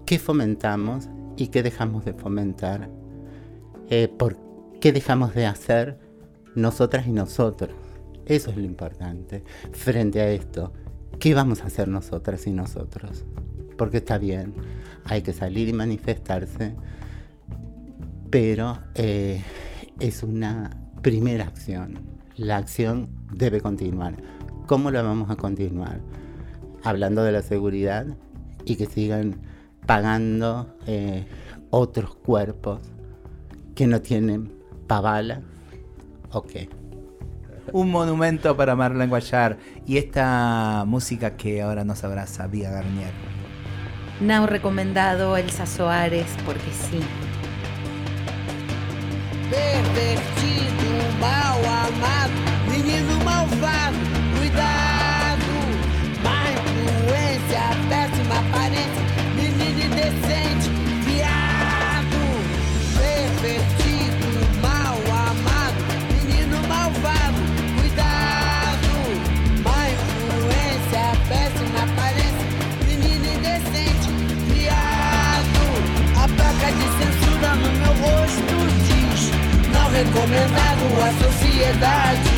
¿Qué 0.06 0.20
fomentamos 0.20 1.10
y 1.38 1.48
qué 1.48 1.64
dejamos 1.64 2.06
de 2.06 2.14
fomentar? 2.14 2.90
Eh, 3.90 4.08
¿Por 4.08 4.38
qué 4.80 4.92
dejamos 4.92 5.34
de 5.34 5.46
hacer 5.46 6.00
nosotras 6.56 7.08
y 7.08 7.12
nosotros? 7.12 7.76
Eso 8.26 8.52
es 8.52 8.58
lo 8.58 8.64
importante. 8.64 9.44
Frente 9.72 10.22
a 10.22 10.30
esto, 10.30 10.74
¿qué 11.20 11.34
vamos 11.34 11.62
a 11.62 11.68
hacer 11.68 11.88
nosotras 11.88 12.46
y 12.48 12.52
nosotros? 12.52 13.26
porque 13.82 13.98
está 13.98 14.20
bien, 14.20 14.54
hay 15.06 15.24
que 15.24 15.34
salir 15.34 15.68
y 15.68 15.74
manifestarse, 15.74 16.76
pero 18.30 18.78
eh, 18.94 19.42
es 20.02 20.24
una 20.24 20.72
primera 21.04 21.46
acción. 21.46 22.00
La 22.36 22.58
acción 22.58 23.10
debe 23.32 23.62
continuar. 23.62 24.16
¿Cómo 24.66 24.90
la 24.90 25.04
vamos 25.04 25.30
a 25.30 25.36
continuar? 25.36 26.02
Hablando 26.84 27.24
de 27.24 27.32
la 27.32 27.44
seguridad 27.44 28.08
y 28.66 28.78
que 28.78 28.88
sigan 28.88 29.36
pagando 29.86 30.76
eh, 30.88 31.26
otros 31.70 32.16
cuerpos 32.16 32.80
que 33.76 33.86
no 33.86 34.02
tienen 34.02 34.52
pabala. 34.88 35.42
Ok. 36.32 36.52
Un 37.72 37.92
monumento 37.92 38.58
para 38.58 38.76
Marlene 38.76 39.08
Guayar 39.08 39.60
y 39.86 39.98
esta 39.98 40.84
música 40.88 41.38
que 41.38 41.62
ahora 41.62 41.84
nos 41.84 42.04
abraza, 42.04 42.48
Vía 42.48 42.72
Garnier. 42.72 43.12
Now 44.20 44.48
recomendado 44.48 45.38
Elsa 45.38 45.68
Soares, 45.68 46.28
porque 46.46 46.72
sí. 46.72 47.02
Pervertido, 49.52 50.71
recomendado 80.12 80.86
à 81.02 81.10
sociedade. 81.24 82.30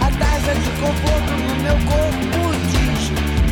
A 0.00 0.10
taxa 0.18 0.54
de 0.54 0.70
conforto 0.78 1.32
no 1.32 1.54
meu 1.62 1.76
corpo 1.88 2.40
diz: 2.70 3.02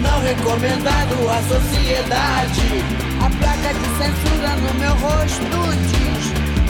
não 0.01 0.21
recomendado 0.21 1.15
à 1.31 1.41
sociedade. 1.49 2.85
A 3.25 3.31
placa 3.31 3.73
de 3.73 3.87
censura 3.97 4.57
no 4.57 4.75
meu 4.75 4.95
rosto 4.97 5.57
diz: 5.89 6.25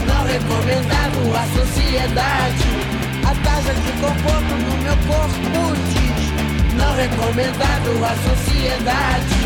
não 0.07 0.23
recomendado 0.23 1.19
à 1.35 1.45
sociedade. 1.59 2.67
A 3.25 3.35
taxa 3.43 3.73
de 3.73 3.91
conforto 3.99 4.53
no 4.63 4.77
meu 4.83 4.97
corpo 5.07 5.75
diz: 5.91 6.75
não 6.77 6.95
recomendado 6.95 7.91
à 8.05 8.15
sociedade. 8.29 9.43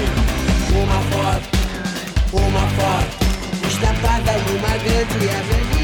Uma 0.75 1.01
foto, 1.11 1.49
uma 2.33 2.67
foto, 2.77 3.67
estampada 3.67 4.33
numa 4.47 4.77
grande 4.77 5.29
avenida. 5.29 5.76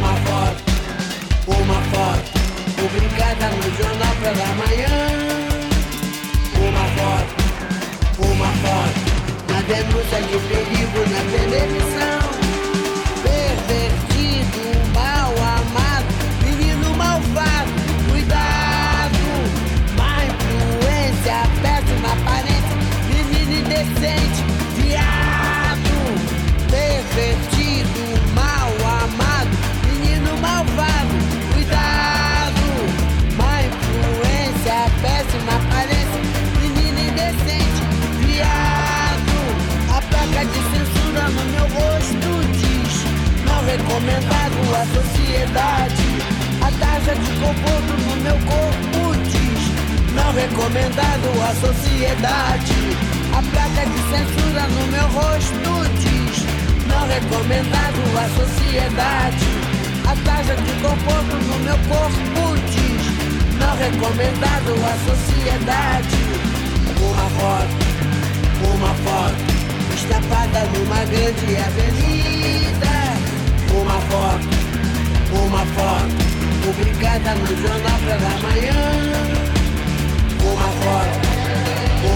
Uma 0.00 0.14
foto, 0.16 0.62
uma 1.46 1.80
foto, 1.92 2.30
publicada 2.74 3.48
no 3.50 3.68
jornal 3.76 4.14
pela 4.22 4.48
manhã. 4.56 4.96
Uma 6.56 6.86
foto, 6.96 7.32
uma 8.24 8.50
foto, 8.62 9.00
na 9.52 9.60
denúncia 9.60 10.20
de 10.22 10.38
perigo 10.48 11.00
na 11.10 11.20
televisão. 11.36 12.22
Pervertido, 13.22 14.62
mal 14.94 15.32
amado, 15.36 16.10
menino 16.46 16.88
malvado, 16.96 17.72
cuidado. 18.08 19.20
Má 19.98 20.24
influência, 20.24 21.38
péssima 21.60 22.10
aparência, 22.14 22.76
menino 23.06 23.52
indecente, 23.58 24.40
não 43.60 43.66
recomendado 43.66 44.74
à 44.74 44.86
sociedade. 44.86 45.94
A 46.62 46.70
taxa 46.78 47.14
de 47.14 47.30
conforto 47.40 47.92
no 48.06 48.16
meu 48.22 48.38
corpo 48.48 49.16
diz 49.24 50.14
não 50.14 50.32
recomendado 50.32 51.28
à 51.42 51.54
sociedade. 51.54 52.72
A 53.36 53.42
placa 53.42 53.86
de 53.86 53.98
censura 54.08 54.66
no 54.68 54.86
meu 54.86 55.06
rosto 55.08 55.72
diz 56.00 56.44
não 56.86 57.06
recomendado 57.06 58.00
à 58.16 58.28
sociedade. 58.40 59.46
A 60.06 60.16
taxa 60.24 60.56
de 60.56 60.72
conforto 60.80 61.36
no 61.36 61.58
meu 61.58 61.78
corpo 61.88 62.56
diz 62.70 63.04
não 63.58 63.76
recomendado 63.76 64.72
à 64.84 64.96
sociedade. 65.10 66.16
Uma 67.02 67.28
foto, 67.38 67.76
uma 68.74 68.94
foto, 68.94 69.94
estampada 69.94 70.60
numa 70.72 71.04
grande 71.04 71.56
avenida. 71.56 72.99
Uma 73.72 74.00
foto, 74.00 74.48
uma 75.32 75.64
foto, 75.66 76.14
publicada 76.64 77.34
no 77.34 77.46
jornal 77.46 77.98
pela 78.04 78.32
manhã. 78.42 78.82
Uma 80.42 80.68
foto, 80.82 81.18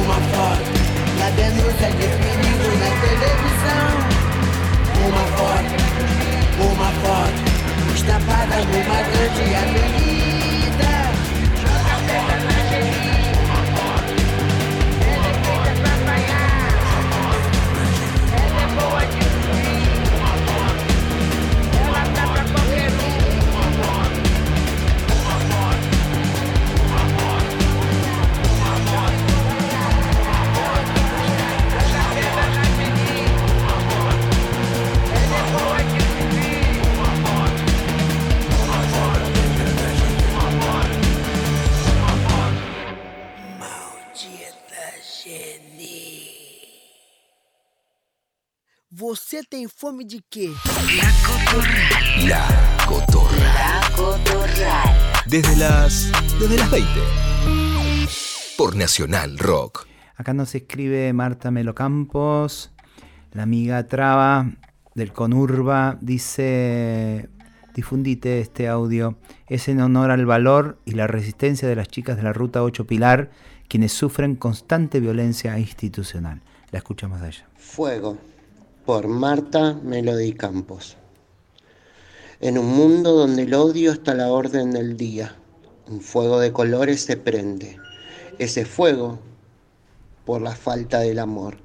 uma 0.03 0.19
foto, 0.33 0.71
na 1.19 1.31
denúncia 1.31 1.91
de 1.91 2.07
perigo 2.23 2.69
na 2.81 2.91
televisão. 3.01 3.89
Uma 5.07 5.25
foto, 5.37 5.75
uma 6.61 6.91
foto, 7.03 7.41
estampada 7.95 8.57
numa 8.57 8.99
grande 9.03 9.55
avenida. 9.55 10.14
Você 49.07 49.43
tem 49.43 49.69
fome 49.69 50.03
de 50.03 50.23
quê? 50.31 50.51
La 52.27 52.49
Cotorral. 52.87 54.41
Desde 55.27 55.57
las. 55.57 56.11
Desde 56.41 56.57
las 56.57 56.71
20. 56.71 56.89
Por 58.57 58.75
Nacional 58.75 59.37
Rock. 59.39 59.87
Acá 60.17 60.33
nos 60.33 60.55
escribe 60.55 61.13
Marta 61.13 61.51
Melocampos, 61.51 62.73
la 63.33 63.43
amiga 63.43 63.87
Traba 63.87 64.51
del 64.95 65.13
Conurba, 65.13 65.99
dice, 66.01 67.29
difundite 67.75 68.41
este 68.41 68.69
audio, 68.69 69.19
es 69.47 69.69
en 69.69 69.83
honor 69.83 70.13
al 70.13 70.25
valor 70.25 70.79
y 70.87 70.93
la 70.93 71.07
resistencia 71.07 71.69
de 71.69 71.77
las 71.77 71.89
chicas 71.89 72.17
de 72.17 72.23
la 72.23 72.33
Ruta 72.33 72.63
8 72.63 72.87
Pilar, 72.87 73.31
quienes 73.69 73.93
sufren 73.93 74.35
constante 74.35 74.99
violencia 74.99 75.59
institucional. 75.59 76.41
La 76.71 76.79
escuchamos 76.79 77.21
a 77.21 77.29
ella. 77.29 77.47
Fuego, 77.55 78.17
por 78.85 79.09
Marta 79.09 79.81
Melody 79.83 80.35
Campos. 80.35 80.99
En 82.41 82.59
un 82.59 82.67
mundo 82.67 83.13
donde 83.13 83.45
el 83.45 83.55
odio 83.55 83.93
está 83.93 84.13
a 84.13 84.17
la 84.17 84.31
orden 84.31 84.73
del 84.73 84.99
día, 84.99 85.37
un 85.89 86.03
fuego 86.03 86.39
de 86.39 86.53
colores 86.53 87.01
se 87.01 87.17
prende. 87.17 87.79
Ese 88.39 88.67
fuego 88.67 89.19
por 90.27 90.43
la 90.43 90.55
falta 90.55 91.01
del 91.01 91.19
amor. 91.19 91.57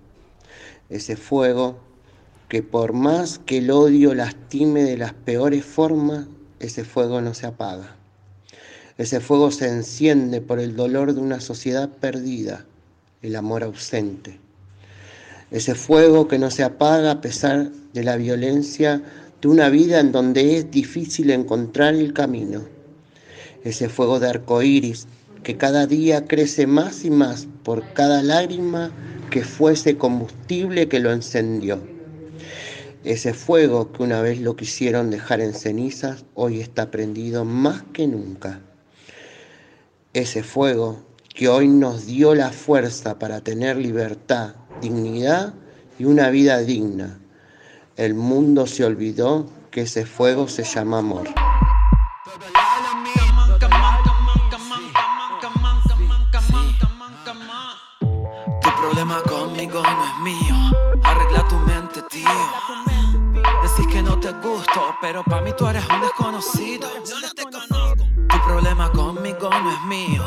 Ese 0.89 1.17
fuego 1.17 1.79
que 2.47 2.63
por 2.63 2.93
más 2.93 3.37
que 3.39 3.57
el 3.57 3.69
odio 3.69 4.13
lastime 4.13 4.83
de 4.83 4.97
las 4.97 5.13
peores 5.13 5.65
formas, 5.65 6.27
ese 6.59 6.85
fuego 6.85 7.19
no 7.19 7.33
se 7.33 7.47
apaga. 7.47 7.97
Ese 8.97 9.19
fuego 9.19 9.51
se 9.51 9.67
enciende 9.67 10.39
por 10.39 10.59
el 10.59 10.75
dolor 10.75 11.13
de 11.13 11.19
una 11.19 11.41
sociedad 11.41 11.89
perdida, 11.89 12.65
el 13.21 13.35
amor 13.35 13.63
ausente. 13.63 14.39
Ese 15.51 15.73
fuego 15.73 16.27
que 16.27 16.37
no 16.37 16.51
se 16.51 16.63
apaga 16.63 17.11
a 17.11 17.21
pesar 17.21 17.71
de 17.93 18.03
la 18.03 18.17
violencia 18.17 19.01
de 19.41 19.47
una 19.47 19.69
vida 19.69 19.99
en 19.99 20.11
donde 20.11 20.57
es 20.57 20.69
difícil 20.69 21.31
encontrar 21.31 21.95
el 21.95 22.13
camino. 22.13 22.63
Ese 23.63 23.89
fuego 23.89 24.19
de 24.19 24.29
arcoíris 24.29 25.07
que 25.43 25.57
cada 25.57 25.87
día 25.87 26.25
crece 26.27 26.67
más 26.67 27.03
y 27.03 27.09
más 27.09 27.47
por 27.63 27.93
cada 27.93 28.21
lágrima 28.21 28.91
que 29.31 29.43
fuese 29.43 29.97
combustible 29.97 30.87
que 30.87 30.99
lo 30.99 31.11
encendió. 31.11 31.79
Ese 33.03 33.33
fuego 33.33 33.91
que 33.91 34.03
una 34.03 34.21
vez 34.21 34.41
lo 34.41 34.55
quisieron 34.55 35.09
dejar 35.09 35.39
en 35.39 35.53
cenizas, 35.53 36.25
hoy 36.35 36.59
está 36.59 36.91
prendido 36.91 37.45
más 37.45 37.83
que 37.93 38.07
nunca. 38.07 38.59
Ese 40.13 40.43
fuego 40.43 41.05
que 41.33 41.47
hoy 41.47 41.69
nos 41.69 42.05
dio 42.05 42.35
la 42.35 42.51
fuerza 42.51 43.17
para 43.17 43.41
tener 43.41 43.77
libertad, 43.77 44.55
dignidad 44.81 45.53
y 45.97 46.05
una 46.05 46.29
vida 46.29 46.59
digna. 46.59 47.19
El 47.95 48.13
mundo 48.13 48.65
se 48.67 48.85
olvidó 48.85 49.47
que 49.71 49.81
ese 49.81 50.05
fuego 50.05 50.47
se 50.47 50.63
llama 50.63 50.99
amor. 50.99 51.27
Tu 58.61 58.69
problema 58.81 59.21
conmigo 59.23 59.81
no 59.83 60.05
es 60.05 60.19
mío. 60.23 60.55
Arregla 61.03 61.47
tu 61.47 61.55
mente, 61.55 62.01
tío. 62.09 62.29
Decís 63.63 63.87
que 63.93 64.01
no 64.01 64.19
te 64.19 64.31
gusto, 64.31 64.95
pero 65.01 65.23
para 65.23 65.41
mí 65.41 65.51
tú 65.57 65.67
eres 65.67 65.83
un 65.89 66.01
desconocido. 66.01 66.87
Yo 67.05 67.19
no 67.19 67.29
te 67.33 67.43
conozco. 67.43 68.08
Tu 68.49 68.55
problema 68.55 68.91
conmigo 68.91 69.47
no 69.47 69.69
es 69.69 69.81
mío. 69.83 70.23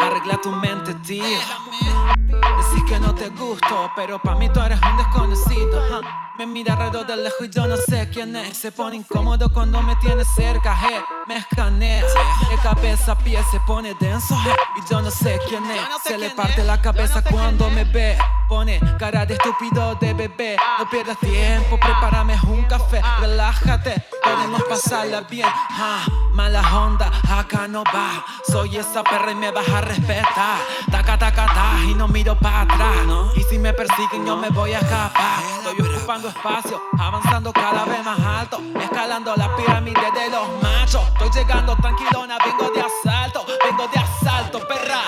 Arregla 0.00 0.40
tu 0.40 0.50
mente, 0.50 0.94
tío. 1.06 1.22
Decís 1.22 2.84
que 2.88 2.98
no 2.98 3.14
te 3.14 3.28
gusto, 3.28 3.92
pero 3.94 4.18
para 4.18 4.38
mí 4.38 4.48
tú 4.48 4.60
eres 4.62 4.80
un 4.80 4.96
desconocido. 4.96 6.00
Me 6.38 6.46
mira 6.46 6.72
alrededor 6.72 7.06
de 7.06 7.16
lejos 7.18 7.42
y 7.42 7.50
yo 7.50 7.66
no 7.66 7.76
sé 7.76 8.08
quién 8.08 8.34
es. 8.34 8.56
Se 8.56 8.72
pone 8.72 8.96
incómodo 8.96 9.52
cuando 9.52 9.82
me 9.82 9.94
tiene 9.96 10.24
cerca, 10.24 10.74
je. 10.74 11.04
Me 11.26 11.36
escanea. 11.36 12.02
De 12.48 12.56
cabeza 12.62 13.12
a 13.12 13.18
pie 13.18 13.44
se 13.50 13.60
pone 13.66 13.94
denso, 14.00 14.34
je. 14.42 14.50
Y 14.80 14.90
yo 14.90 15.02
no 15.02 15.10
sé 15.10 15.38
quién 15.46 15.62
es. 15.70 15.80
Se 16.02 16.16
le 16.16 16.30
parte 16.30 16.64
la 16.64 16.80
cabeza 16.80 17.22
cuando 17.22 17.68
me 17.68 17.84
ve. 17.84 18.16
Pone 18.48 18.80
cara 18.98 19.26
de 19.26 19.34
estúpido 19.34 19.96
de 19.96 20.14
bebé. 20.14 20.56
No 20.78 20.88
pierdas 20.88 21.18
tiempo, 21.18 21.78
prepárame 21.78 22.38
un 22.48 22.64
café. 22.64 23.02
Relájate, 23.20 24.02
podemos 24.24 24.62
pasarla 24.62 25.20
bien. 25.22 25.48
ja. 25.76 26.25
Mala 26.36 26.60
onda, 26.76 27.10
acá 27.30 27.66
no 27.66 27.82
va. 27.84 28.22
Soy 28.46 28.76
esa 28.76 29.02
perra 29.02 29.32
y 29.32 29.34
me 29.34 29.50
vas 29.50 29.68
a 29.70 29.80
respetar. 29.80 30.58
Taca, 30.90 31.18
taca, 31.18 31.46
ta, 31.46 31.80
y 31.88 31.94
no 31.94 32.06
miro 32.06 32.38
para 32.38 32.60
atrás. 32.60 32.96
Y 33.34 33.42
si 33.44 33.58
me 33.58 33.72
persiguen, 33.72 34.26
yo 34.26 34.36
me 34.36 34.50
voy 34.50 34.74
a 34.74 34.78
escapar. 34.78 35.42
Estoy 35.42 35.80
ocupando 35.80 36.28
espacio, 36.28 36.80
avanzando 36.98 37.52
cada 37.52 37.86
vez 37.86 38.04
más 38.04 38.20
alto. 38.20 38.60
Escalando 38.78 39.34
la 39.34 39.56
pirámide 39.56 40.08
de 40.12 40.30
los 40.30 40.62
machos. 40.62 41.02
Estoy 41.14 41.30
llegando 41.42 41.74
tranquilona, 41.76 42.36
vengo 42.44 42.70
de 42.70 42.82
asalto, 42.82 43.46
vengo 43.64 43.88
de 43.88 43.98
asalto, 43.98 44.58
perra. 44.68 45.00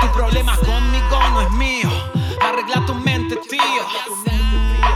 Tu 0.00 0.12
problema 0.12 0.56
conmigo 0.58 1.18
no 1.32 1.40
es 1.40 1.50
mío. 1.52 1.88
Arregla 2.42 2.84
tu 2.84 2.94
mente, 2.94 3.36
tío. 3.48 3.82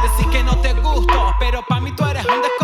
Decís 0.03 0.27
que 0.31 0.43
no 0.43 0.59
te 0.59 0.75
gusto, 0.75 1.35
pero 1.39 1.65
para 1.67 1.81
mí 1.81 1.93
tú 1.93 2.05
eres 2.05 2.25
un 2.27 2.43
desconocido. 2.43 2.62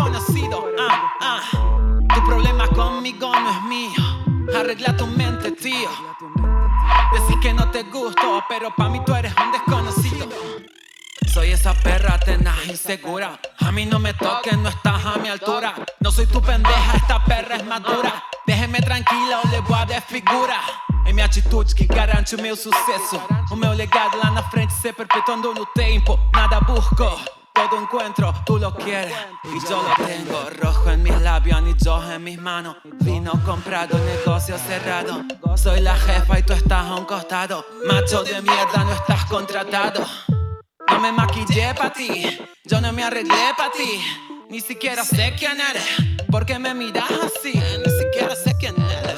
Conmigo 2.99 3.31
no 3.31 3.49
es 3.49 3.61
mío. 3.61 4.59
Arregla 4.59 4.97
tu 4.97 5.07
mente, 5.07 5.53
tío. 5.53 5.89
Decís 7.13 7.37
que 7.41 7.53
no 7.53 7.71
te 7.71 7.83
gusto, 7.83 8.43
pero 8.49 8.75
para 8.75 8.89
mí 8.89 9.01
tú 9.05 9.15
eres 9.15 9.33
un 9.41 9.53
desconocido. 9.53 10.27
Soy 11.33 11.51
esa 11.51 11.73
perra 11.75 12.19
tenaz, 12.19 12.67
insegura. 12.67 13.39
A 13.59 13.71
mí 13.71 13.85
no 13.85 13.99
me 13.99 14.13
toques, 14.13 14.57
no 14.57 14.67
estás 14.67 15.05
a 15.05 15.17
mi 15.17 15.29
altura. 15.29 15.75
No 16.01 16.11
soy 16.11 16.27
tu 16.27 16.41
pendeja, 16.41 16.97
esta 16.97 17.23
perra 17.23 17.55
es 17.55 17.65
madura. 17.65 18.21
Déjeme 18.45 18.81
tranquila 18.81 19.39
o 19.45 19.47
le 19.47 19.61
voy 19.61 19.79
a 19.79 19.85
desfigurar. 19.85 20.65
É 21.05 21.13
minha 21.13 21.25
atitude 21.25 21.73
que 21.73 21.85
garante 21.85 22.35
o 22.35 22.41
meu 22.41 22.57
sucesso. 22.57 23.21
O 23.49 23.55
meu 23.55 23.71
legado 23.71 24.17
lá 24.17 24.29
na 24.29 24.43
frente 24.43 24.73
se 24.73 24.91
perpetuando 24.91 25.53
no 25.53 25.65
tempo. 25.67 26.19
Nada 26.33 26.59
busco. 26.59 27.38
Todo 27.59 27.81
encuentro, 27.81 28.33
tú 28.45 28.57
lo 28.57 28.73
quieres. 28.73 29.13
Y 29.43 29.69
yo 29.69 29.83
lo 29.83 30.05
tengo 30.05 30.49
Rojo 30.61 30.91
en 30.91 31.03
mis 31.03 31.19
labios, 31.19 31.57
anillos 31.57 32.09
en 32.09 32.23
mis 32.23 32.39
manos. 32.39 32.77
Vino 33.01 33.33
comprado, 33.45 33.99
negocio 33.99 34.57
cerrado. 34.57 35.25
Soy 35.57 35.81
la 35.81 35.93
jefa 35.95 36.39
y 36.39 36.43
tú 36.43 36.53
estás 36.53 36.85
a 36.85 36.95
un 36.95 37.03
costado. 37.03 37.65
Macho 37.85 38.23
de 38.23 38.41
mierda, 38.41 38.85
no 38.85 38.93
estás 38.93 39.25
contratado. 39.25 40.05
No 40.87 40.99
me 41.01 41.11
maquillé 41.11 41.75
pa' 41.75 41.91
ti 41.91 42.39
Yo 42.63 42.81
no 42.81 42.93
me 42.93 43.03
arreglé 43.03 43.53
pa' 43.57 43.69
ti. 43.71 44.01
Ni 44.49 44.61
siquiera 44.61 45.03
sé 45.03 45.35
quién 45.37 45.59
eres 45.61 45.85
¿Por 46.31 46.45
qué 46.45 46.57
me 46.57 46.73
miras 46.73 47.11
así? 47.11 47.53
Ni 47.53 47.91
siquiera 47.91 48.35
sé 48.35 48.55
quién 48.57 48.75
eres. 48.81 49.15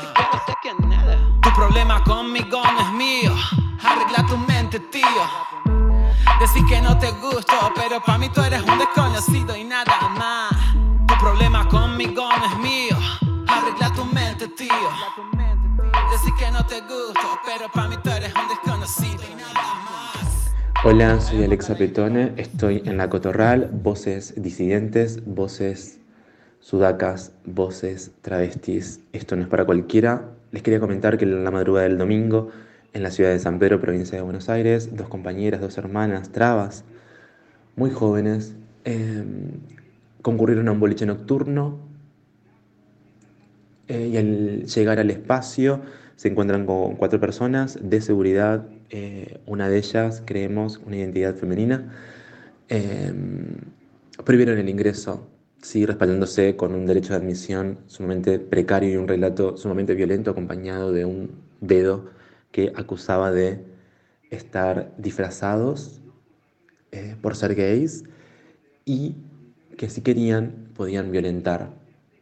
Tu 1.44 1.54
problema 1.54 2.04
conmigo 2.04 2.62
no 2.64 2.80
es 2.80 2.92
mío. 2.94 3.36
Arregla 3.84 4.26
tu 4.28 4.36
mente, 4.36 4.80
tío 4.80 5.81
Decís 6.40 6.64
que 6.68 6.82
no 6.82 6.98
te 6.98 7.12
gusto, 7.12 7.54
pero 7.76 8.02
para 8.02 8.18
mí 8.18 8.30
tú 8.30 8.42
eres 8.42 8.62
un 8.64 8.80
desconocido 8.80 9.56
y 9.56 9.64
nada 9.64 10.10
más. 10.18 10.52
Tu 11.08 11.16
problema 11.20 11.68
conmigo 11.68 12.24
no 12.40 12.46
es 12.46 12.58
mío. 12.60 12.98
Arregla 13.48 13.94
tu 13.94 14.06
mente, 14.06 14.48
tío. 14.48 14.90
Decís 16.12 16.34
que 16.40 16.52
no 16.52 16.66
te 16.66 16.82
gusto, 16.82 17.40
pero 17.46 17.72
para 17.72 17.88
mí 17.90 17.96
tú 18.04 18.10
eres 18.10 18.34
un 18.36 18.48
desconocido 18.48 19.24
y 19.32 19.36
nada 19.36 19.54
más. 19.54 20.52
Hola, 20.84 21.20
soy 21.22 21.44
Alexa 21.44 21.76
Petone, 21.76 22.34
estoy 22.38 22.82
en 22.86 22.98
La 22.98 23.08
Cotorral, 23.10 23.70
voces 23.72 24.34
disidentes, 24.36 25.24
voces 25.26 26.00
sudacas, 26.60 27.34
voces 27.46 28.12
travestis. 28.22 29.02
Esto 29.14 29.36
no 29.36 29.44
es 29.44 29.48
para 29.48 29.66
cualquiera. 29.66 30.30
Les 30.52 30.64
quería 30.64 30.80
comentar 30.80 31.18
que 31.18 31.26
en 31.26 31.44
la 31.44 31.52
madrugada 31.52 31.88
del 31.88 31.98
domingo 31.98 32.50
en 32.94 33.04
la 33.04 33.12
ciudad 33.12 33.32
de 33.32 33.40
San 33.40 33.60
Pedro, 33.60 33.80
provincia 33.80 34.18
de 34.18 34.22
Buenos 34.24 34.50
Aires, 34.50 34.96
dos 34.96 35.08
compañeras, 35.08 35.62
dos 35.62 35.78
hermanas, 35.78 36.32
trabas, 36.32 36.84
muy 37.76 37.90
jóvenes, 37.90 38.56
em, 38.84 39.52
concurrieron 40.22 40.68
a 40.68 40.72
un 40.72 40.80
boliche 40.80 41.06
nocturno 41.06 41.80
eh, 43.88 44.08
y 44.08 44.18
al 44.18 44.66
llegar 44.66 45.00
al 45.00 45.10
espacio 45.10 45.82
se 46.16 46.28
encuentran 46.28 46.66
con 46.66 46.96
cuatro 46.96 47.20
personas 47.20 47.80
de 47.82 48.02
seguridad, 48.02 48.68
eh, 48.90 49.40
una 49.46 49.70
de 49.70 49.78
ellas, 49.78 50.22
creemos, 50.26 50.80
una 50.86 50.98
identidad 50.98 51.36
femenina, 51.36 51.94
em, 52.70 53.56
prohibieron 54.24 54.60
el 54.60 54.70
ingreso, 54.70 55.28
sí, 55.62 55.86
respaldándose 55.86 56.56
con 56.56 56.76
un 56.76 56.86
derecho 56.86 57.14
de 57.14 57.20
admisión 57.20 57.80
sumamente 57.88 58.40
precario 58.40 58.92
y 58.92 58.96
un 58.98 59.08
relato 59.08 59.58
sumamente 59.58 59.96
violento 59.96 60.32
acompañado 60.32 60.92
de 60.92 61.06
un 61.06 61.32
dedo 61.62 62.21
que 62.52 62.74
acusaba 62.76 63.32
de 63.32 63.66
estar 64.30 64.94
disfrazados 64.98 66.02
eh, 66.92 67.16
por 67.22 67.36
ser 67.36 67.56
gays 67.56 68.04
y 68.86 69.16
que 69.78 69.90
si 69.90 70.02
querían 70.02 70.70
podían 70.76 71.12
violentar, 71.12 71.70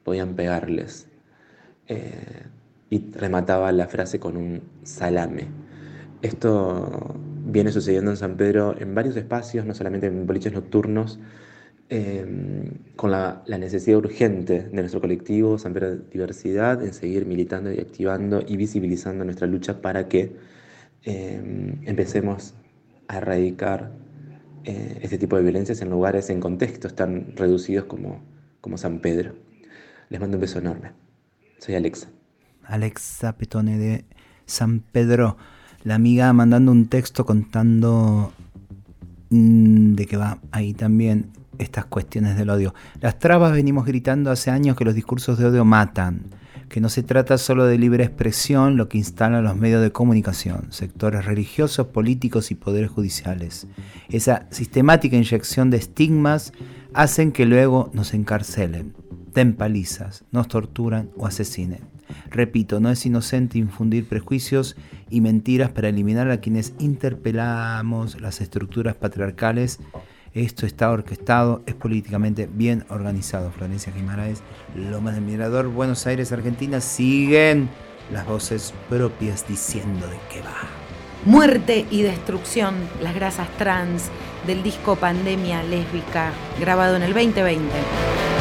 podían 0.03 0.35
pegarles. 0.35 1.07
Eh, 1.87 2.43
y 2.89 3.11
remataba 3.11 3.71
la 3.71 3.87
frase 3.87 4.19
con 4.19 4.35
un 4.35 4.61
salame. 4.83 5.47
Esto 6.21 7.15
viene 7.45 7.71
sucediendo 7.71 8.11
en 8.11 8.17
San 8.17 8.35
Pedro 8.35 8.75
en 8.79 8.95
varios 8.95 9.15
espacios, 9.15 9.65
no 9.65 9.73
solamente 9.73 10.07
en 10.07 10.25
boliches 10.25 10.53
nocturnos, 10.53 11.19
Em, 11.91 12.69
con 12.95 13.09
la, 13.09 13.41
necesidad 13.47 13.97
urgente 13.97 14.61
de 14.61 14.81
nuestro 14.81 15.01
colectivo 15.01 15.57
San 15.57 15.73
Pedro 15.73 15.95
Diversidad 15.95 16.83
en 16.83 16.93
seguir 16.93 17.25
militando 17.25 17.73
y 17.73 17.79
activando 17.79 18.43
y 18.47 18.57
visibilizando 18.57 19.25
nuestra 19.25 19.47
lucha 19.47 19.81
para 19.81 20.07
que 20.07 20.35
em, 21.01 21.81
empecemos 21.87 22.53
a 23.07 23.17
erradicar 23.17 23.91
eh, 24.65 24.99
este 25.01 25.17
tipo 25.17 25.35
de 25.35 25.41
violencias 25.41 25.81
en 25.81 25.89
lugares, 25.89 26.29
en 26.29 26.39
contextos 26.39 26.93
tan 26.93 27.35
reducidos 27.35 27.85
como, 27.85 28.21
como 28.61 28.77
San 28.77 28.99
Pedro. 28.99 29.33
Les 30.09 30.21
mando 30.21 30.37
un 30.37 30.41
beso 30.41 30.59
enorme. 30.59 30.91
Soy 31.57 31.73
Alexa. 31.73 32.07
Alexa 32.65 33.35
Petone 33.35 33.79
de 33.79 34.05
San 34.45 34.81
Pedro, 34.81 35.37
la 35.83 35.95
amiga 35.95 36.31
mandando 36.33 36.71
un 36.71 36.87
texto 36.87 37.25
contando 37.25 38.31
mm, 39.31 39.95
de 39.95 40.05
que 40.05 40.17
va 40.17 40.39
ahí 40.51 40.75
también 40.75 41.31
estas 41.59 41.85
cuestiones 41.85 42.37
del 42.37 42.49
odio. 42.49 42.73
Las 42.99 43.19
trabas 43.19 43.51
venimos 43.51 43.85
gritando 43.85 44.31
hace 44.31 44.49
años 44.49 44.75
que 44.75 44.85
los 44.85 44.95
discursos 44.95 45.37
de 45.37 45.45
odio 45.45 45.65
matan, 45.65 46.23
que 46.69 46.81
no 46.81 46.89
se 46.89 47.03
trata 47.03 47.37
solo 47.37 47.65
de 47.65 47.77
libre 47.77 48.03
expresión 48.03 48.77
lo 48.77 48.89
que 48.89 48.97
instalan 48.97 49.43
los 49.43 49.55
medios 49.55 49.81
de 49.81 49.91
comunicación, 49.91 50.67
sectores 50.71 51.25
religiosos, 51.25 51.87
políticos 51.87 52.51
y 52.51 52.55
poderes 52.55 52.89
judiciales. 52.89 53.67
Esa 54.09 54.47
sistemática 54.51 55.17
inyección 55.17 55.69
de 55.69 55.77
estigmas 55.77 56.53
hacen 56.93 57.31
que 57.31 57.45
luego 57.45 57.89
nos 57.93 58.13
encarcelen, 58.13 58.93
den 59.33 59.53
palizas, 59.53 60.23
nos 60.31 60.47
torturan 60.47 61.09
o 61.17 61.27
asesinen. 61.27 61.81
Repito, 62.29 62.79
no 62.79 62.89
es 62.89 63.05
inocente 63.05 63.57
infundir 63.57 64.07
prejuicios 64.07 64.75
y 65.09 65.21
mentiras 65.21 65.71
para 65.71 65.89
eliminar 65.89 66.29
a 66.31 66.39
quienes 66.39 66.73
interpelamos 66.79 68.19
las 68.21 68.41
estructuras 68.41 68.95
patriarcales 68.95 69.79
esto 70.33 70.65
está 70.65 70.91
orquestado, 70.91 71.61
es 71.65 71.73
políticamente 71.73 72.49
bien 72.51 72.85
organizado. 72.89 73.51
Florencia 73.51 73.93
Guimaraes, 73.93 74.41
Lomas 74.75 75.15
del 75.15 75.23
Mirador, 75.23 75.67
Buenos 75.67 76.05
Aires, 76.07 76.31
Argentina, 76.31 76.81
siguen 76.81 77.69
las 78.11 78.25
voces 78.25 78.73
propias 78.89 79.47
diciendo 79.47 80.07
de 80.07 80.17
qué 80.31 80.41
va. 80.41 80.57
Muerte 81.25 81.85
y 81.91 82.01
destrucción, 82.01 82.75
las 83.01 83.13
grasas 83.13 83.49
trans 83.57 84.09
del 84.47 84.63
disco 84.63 84.95
Pandemia 84.95 85.63
Lésbica, 85.63 86.31
grabado 86.59 86.95
en 86.95 87.03
el 87.03 87.13
2020. 87.13 88.38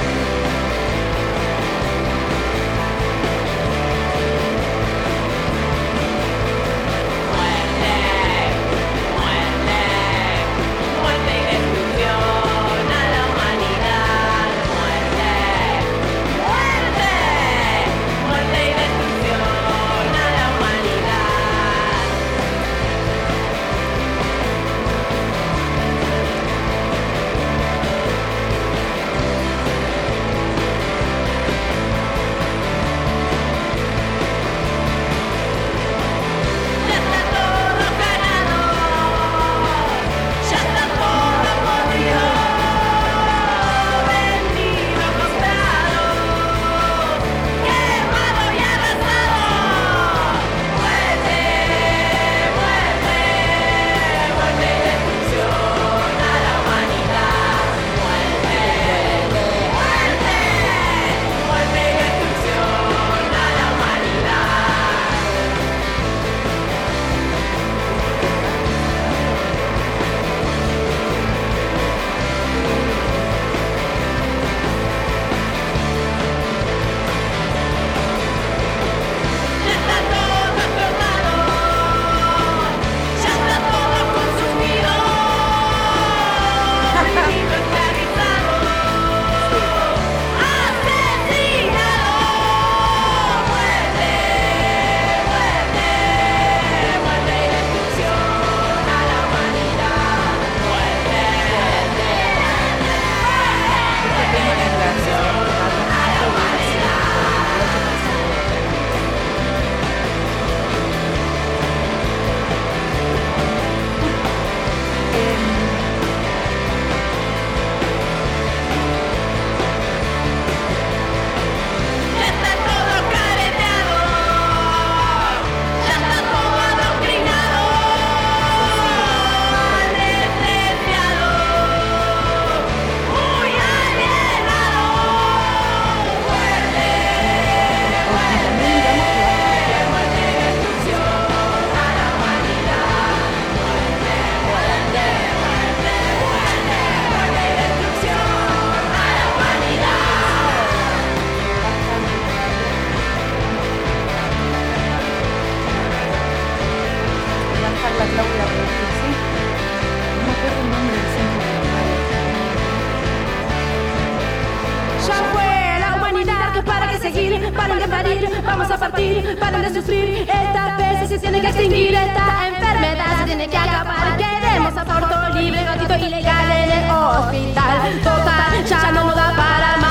Vamos 168.45 168.71
a 168.71 168.79
partir, 168.79 169.39
para 169.39 169.59
de 169.59 169.75
sufrir. 169.75 170.29
Esta 170.29 170.77
vez 170.77 171.09
se 171.09 171.19
tiene 171.19 171.41
que 171.41 171.49
extinguir, 171.49 171.95
esta 171.95 172.49
enfermedad 172.49 173.19
se 173.19 173.25
tiene 173.25 173.49
que 173.49 173.57
acabar. 173.57 174.17
Queremos 174.17 174.77
aborto 174.77 175.39
libre, 175.39 175.65
gatito 175.65 175.95
ilegal 175.97 176.51
en 176.51 176.71
el 176.71 176.91
hospital. 176.91 178.01
Total, 178.03 178.65
ya 178.65 178.93
no 178.93 179.15
da 179.15 179.33
para 179.37 179.77
más, 179.79 179.88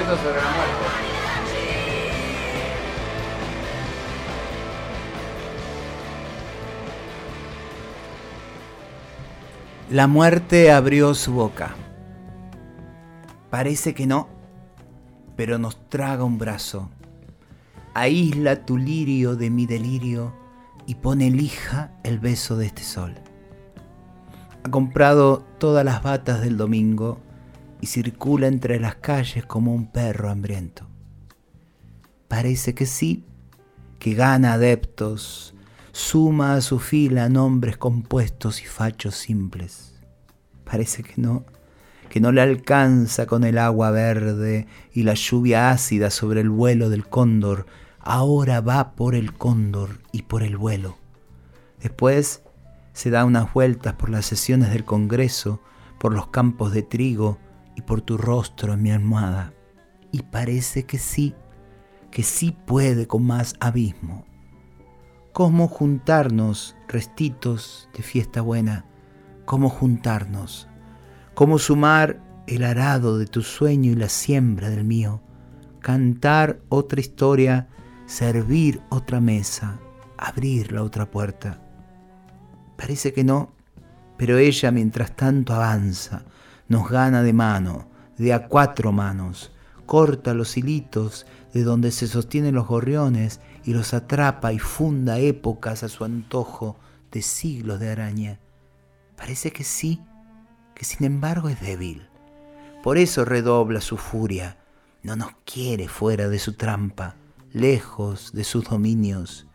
la 0.00 0.04
muerte. 0.04 1.06
La 9.90 10.06
muerte 10.06 10.72
abrió 10.72 11.14
su 11.14 11.32
boca. 11.32 11.76
Parece 13.50 13.94
que 13.94 14.06
no, 14.06 14.28
pero 15.36 15.58
nos 15.58 15.88
traga 15.88 16.24
un 16.24 16.38
brazo. 16.38 16.90
Aísla 17.94 18.66
tu 18.66 18.76
lirio 18.76 19.36
de 19.36 19.48
mi 19.48 19.64
delirio 19.64 20.34
y 20.86 20.96
pone 20.96 21.30
lija 21.30 21.92
el 22.02 22.18
beso 22.18 22.56
de 22.56 22.66
este 22.66 22.82
sol. 22.82 23.14
Ha 24.62 24.70
comprado 24.70 25.42
todas 25.58 25.84
las 25.84 26.02
batas 26.02 26.42
del 26.42 26.56
domingo 26.58 27.20
y 27.80 27.86
circula 27.86 28.46
entre 28.46 28.80
las 28.80 28.96
calles 28.96 29.44
como 29.44 29.74
un 29.74 29.90
perro 29.90 30.30
hambriento. 30.30 30.88
Parece 32.28 32.74
que 32.74 32.86
sí, 32.86 33.24
que 33.98 34.14
gana 34.14 34.54
adeptos, 34.54 35.54
suma 35.92 36.54
a 36.54 36.60
su 36.60 36.78
fila 36.78 37.28
nombres 37.28 37.76
compuestos 37.76 38.62
y 38.62 38.66
fachos 38.66 39.14
simples. 39.14 39.94
Parece 40.64 41.02
que 41.02 41.14
no, 41.16 41.44
que 42.08 42.20
no 42.20 42.32
le 42.32 42.40
alcanza 42.40 43.26
con 43.26 43.44
el 43.44 43.58
agua 43.58 43.90
verde 43.90 44.66
y 44.92 45.04
la 45.04 45.14
lluvia 45.14 45.70
ácida 45.70 46.10
sobre 46.10 46.40
el 46.40 46.50
vuelo 46.50 46.90
del 46.90 47.06
cóndor. 47.06 47.66
Ahora 48.00 48.60
va 48.60 48.92
por 48.94 49.14
el 49.14 49.32
cóndor 49.32 50.00
y 50.12 50.22
por 50.22 50.42
el 50.42 50.56
vuelo. 50.56 50.96
Después 51.80 52.42
se 52.92 53.10
da 53.10 53.24
unas 53.24 53.52
vueltas 53.52 53.94
por 53.94 54.10
las 54.10 54.26
sesiones 54.26 54.70
del 54.70 54.84
Congreso, 54.84 55.60
por 55.98 56.12
los 56.12 56.28
campos 56.28 56.72
de 56.72 56.82
trigo 56.82 57.38
y 57.76 57.82
por 57.82 58.00
tu 58.00 58.16
rostro 58.16 58.72
en 58.72 58.82
mi 58.82 58.90
almohada. 58.90 59.52
Y 60.10 60.22
parece 60.22 60.84
que 60.84 60.98
sí, 60.98 61.34
que 62.10 62.22
sí 62.22 62.56
puede 62.66 63.06
con 63.06 63.24
más 63.24 63.54
abismo. 63.60 64.24
¿Cómo 65.32 65.68
juntarnos, 65.68 66.74
restitos 66.88 67.88
de 67.94 68.02
fiesta 68.02 68.40
buena? 68.40 68.86
¿Cómo 69.44 69.68
juntarnos? 69.68 70.66
¿Cómo 71.34 71.58
sumar 71.58 72.22
el 72.46 72.64
arado 72.64 73.18
de 73.18 73.26
tu 73.26 73.42
sueño 73.42 73.92
y 73.92 73.94
la 73.94 74.08
siembra 74.08 74.70
del 74.70 74.84
mío? 74.84 75.20
Cantar 75.80 76.60
otra 76.70 77.00
historia, 77.00 77.68
servir 78.06 78.80
otra 78.88 79.20
mesa, 79.20 79.78
abrir 80.16 80.72
la 80.72 80.82
otra 80.82 81.10
puerta. 81.10 81.62
Parece 82.78 83.12
que 83.12 83.22
no, 83.22 83.52
pero 84.16 84.38
ella 84.38 84.70
mientras 84.70 85.14
tanto 85.14 85.52
avanza, 85.52 86.24
nos 86.68 86.88
gana 86.88 87.22
de 87.22 87.32
mano, 87.32 87.88
de 88.18 88.32
a 88.32 88.48
cuatro 88.48 88.92
manos, 88.92 89.52
corta 89.86 90.34
los 90.34 90.56
hilitos 90.56 91.26
de 91.52 91.62
donde 91.62 91.90
se 91.92 92.06
sostienen 92.06 92.54
los 92.54 92.66
gorriones 92.66 93.40
y 93.64 93.72
los 93.72 93.94
atrapa 93.94 94.52
y 94.52 94.58
funda 94.58 95.18
épocas 95.18 95.82
a 95.82 95.88
su 95.88 96.04
antojo 96.04 96.76
de 97.12 97.22
siglos 97.22 97.80
de 97.80 97.90
araña. 97.90 98.40
Parece 99.16 99.50
que 99.52 99.64
sí, 99.64 100.02
que 100.74 100.84
sin 100.84 101.06
embargo 101.06 101.48
es 101.48 101.60
débil. 101.60 102.08
Por 102.82 102.98
eso 102.98 103.24
redobla 103.24 103.80
su 103.80 103.96
furia, 103.96 104.58
no 105.02 105.16
nos 105.16 105.30
quiere 105.44 105.88
fuera 105.88 106.28
de 106.28 106.38
su 106.38 106.52
trampa, 106.54 107.16
lejos 107.52 108.32
de 108.32 108.44
sus 108.44 108.64
dominios. 108.68 109.46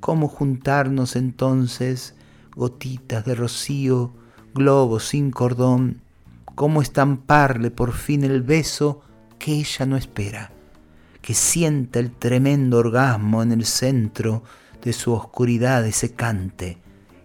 ¿Cómo 0.00 0.28
juntarnos 0.28 1.16
entonces, 1.16 2.14
gotitas 2.54 3.24
de 3.24 3.34
rocío, 3.34 4.12
globos 4.54 5.08
sin 5.08 5.30
cordón? 5.30 6.02
¿Cómo 6.58 6.82
estamparle 6.82 7.70
por 7.70 7.92
fin 7.92 8.24
el 8.24 8.42
beso 8.42 9.00
que 9.38 9.52
ella 9.52 9.86
no 9.86 9.96
espera? 9.96 10.50
Que 11.22 11.32
sienta 11.32 12.00
el 12.00 12.10
tremendo 12.10 12.78
orgasmo 12.78 13.44
en 13.44 13.52
el 13.52 13.64
centro 13.64 14.42
de 14.82 14.92
su 14.92 15.12
oscuridad 15.12 15.86
ese 15.86 16.16
cante 16.16 16.78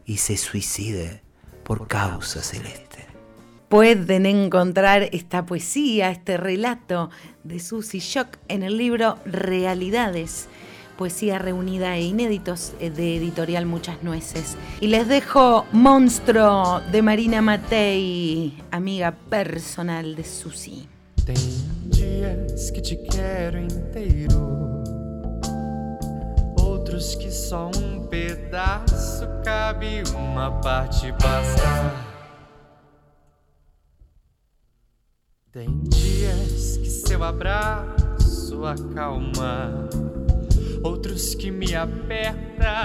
y 0.06 0.18
se 0.18 0.38
suicide 0.38 1.24
por 1.64 1.88
causa 1.88 2.44
celeste. 2.44 3.08
Pueden 3.70 4.28
encontrar 4.28 5.10
esta 5.14 5.48
poesía, 5.48 6.12
este 6.12 6.38
relato 6.38 7.10
de 7.44 7.60
Susy 7.60 7.98
Shock 7.98 8.38
en 8.50 8.62
el 8.62 8.78
libro 8.78 9.18
Realidades, 9.26 10.48
poesía 10.98 11.40
reunida 11.40 11.96
e 11.98 12.04
inéditos 12.04 12.74
eh, 12.80 12.90
de 12.90 13.18
editorial 13.18 13.66
Muchas 13.66 14.02
Nueces. 14.04 14.58
Y 14.82 14.88
les 14.88 15.08
dejo 15.08 15.66
Monstruo 15.72 16.82
de 16.92 17.02
Marina 17.02 17.42
Matei, 17.42 18.58
amiga 18.72 19.14
personal 19.30 20.16
de 20.16 20.24
Susy. 20.24 20.88
Tem 21.26 21.36
dias 21.86 22.72
que 22.72 22.82
te 22.82 23.02
quero 23.04 23.58
inteiro, 23.60 24.84
outros 26.60 27.16
que 27.16 27.32
só 27.32 27.72
um 27.78 28.08
pedaço 28.08 29.26
cabe, 29.44 30.04
uma 30.16 30.52
parte 30.62 31.12
basta. 31.14 32.14
Tem 35.54 35.70
dias 35.84 36.78
que 36.78 36.90
seu 36.90 37.24
abraço 37.24 38.66
acalma, 38.66 39.88
outros 40.84 41.34
que 41.34 41.50
me 41.50 41.74
aperta, 41.74 42.84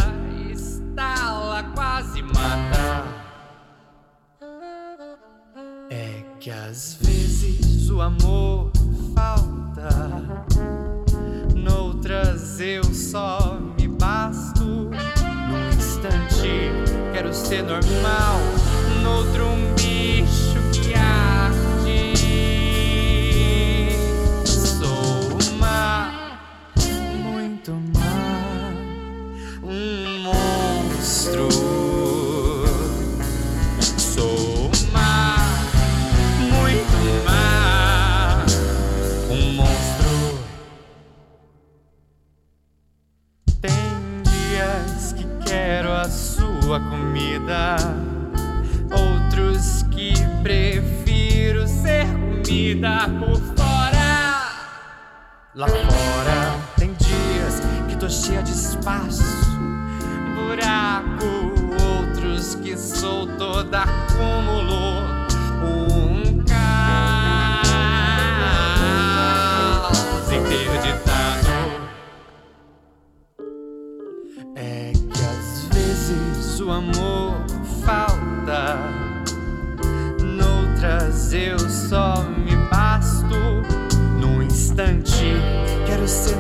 estala, 0.52 1.64
quase 1.74 2.22
mata. 2.22 3.04
É 5.90 6.22
que 6.38 6.50
às 6.50 6.98
vezes 7.02 7.90
o 7.90 8.00
amor 8.00 8.70
falta, 9.14 10.46
noutras 11.54 12.60
eu 12.60 12.84
só 12.84 13.58
me 13.78 13.88
basto. 13.88 14.64
Num 14.64 15.68
instante 15.76 16.70
quero 17.12 17.34
ser 17.34 17.62
normal, 17.62 18.38
noutro 19.02 19.44
um 19.44 19.67
sua 46.68 46.80
comida. 46.80 47.76
Outros 48.90 49.84
que 49.84 50.12
prefiro 50.42 51.66
ser 51.66 52.06
comida 52.44 53.08
por 53.18 53.40
fora. 53.56 54.52
Lá 55.54 55.66
fora 55.66 56.60
tem 56.76 56.92
dias 56.92 57.62
que 57.88 57.96
tô 57.96 58.10
cheia 58.10 58.42
de 58.42 58.52
espaço, 58.52 59.24
buraco. 60.36 61.24
Outros 61.96 62.56
que 62.56 62.76
sou 62.76 63.26
toda 63.38 63.84
acúmulo 63.84 65.07
amor 76.78 77.34
falta, 77.84 78.76
noutras 80.22 81.32
eu 81.32 81.58
só 81.58 82.22
me 82.22 82.56
basto. 82.70 83.36
Num 84.20 84.42
instante 84.42 85.24
quero 85.86 86.06
ser 86.06 86.36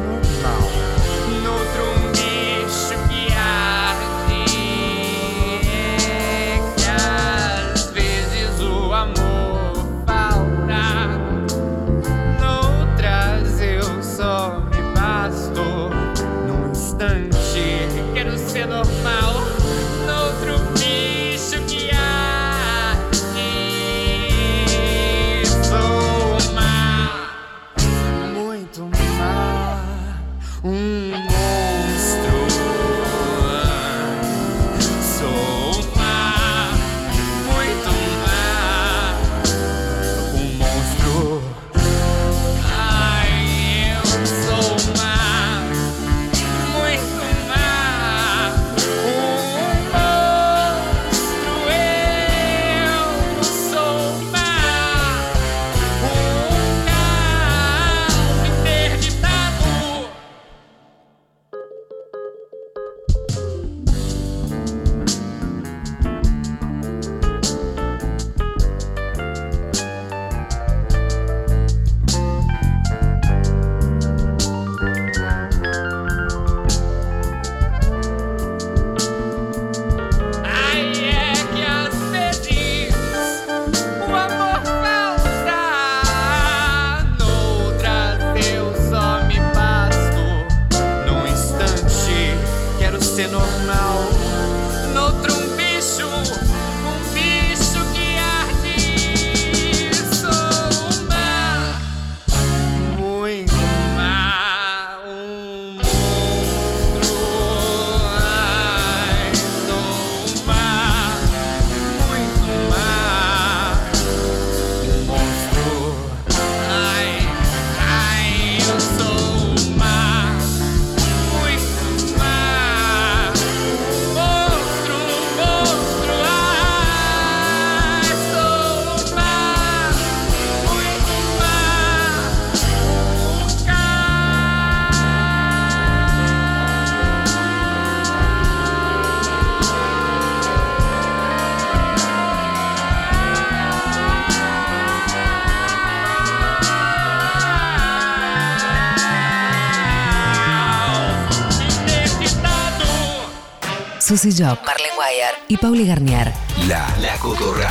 Susy 154.18 154.32
Jock, 154.32 154.58
Marlene 154.66 154.94
Guayar 154.96 155.34
y 155.46 155.56
Pauli 155.58 155.86
Garnier. 155.86 156.32
La, 156.66 156.88
la 157.00 157.16
Cotorral. 157.18 157.70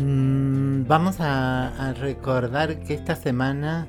Mm, 0.00 0.86
Vamos 0.86 1.16
a, 1.18 1.88
a 1.88 1.92
recordar 1.94 2.78
que 2.84 2.94
esta 2.94 3.16
semana 3.16 3.88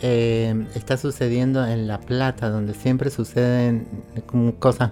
eh, 0.00 0.66
está 0.74 0.96
sucediendo 0.96 1.66
en 1.66 1.86
La 1.86 2.00
Plata, 2.00 2.48
donde 2.48 2.72
siempre 2.72 3.10
suceden 3.10 3.86
cosas 4.58 4.90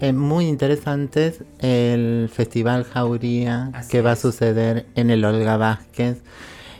eh, 0.00 0.14
muy 0.14 0.46
interesantes, 0.46 1.42
el 1.58 2.30
Festival 2.32 2.84
Jauría 2.84 3.72
que 3.90 4.00
va 4.00 4.12
a 4.12 4.16
suceder 4.16 4.86
en 4.94 5.10
el 5.10 5.22
Olga 5.22 5.58
Vázquez, 5.58 6.22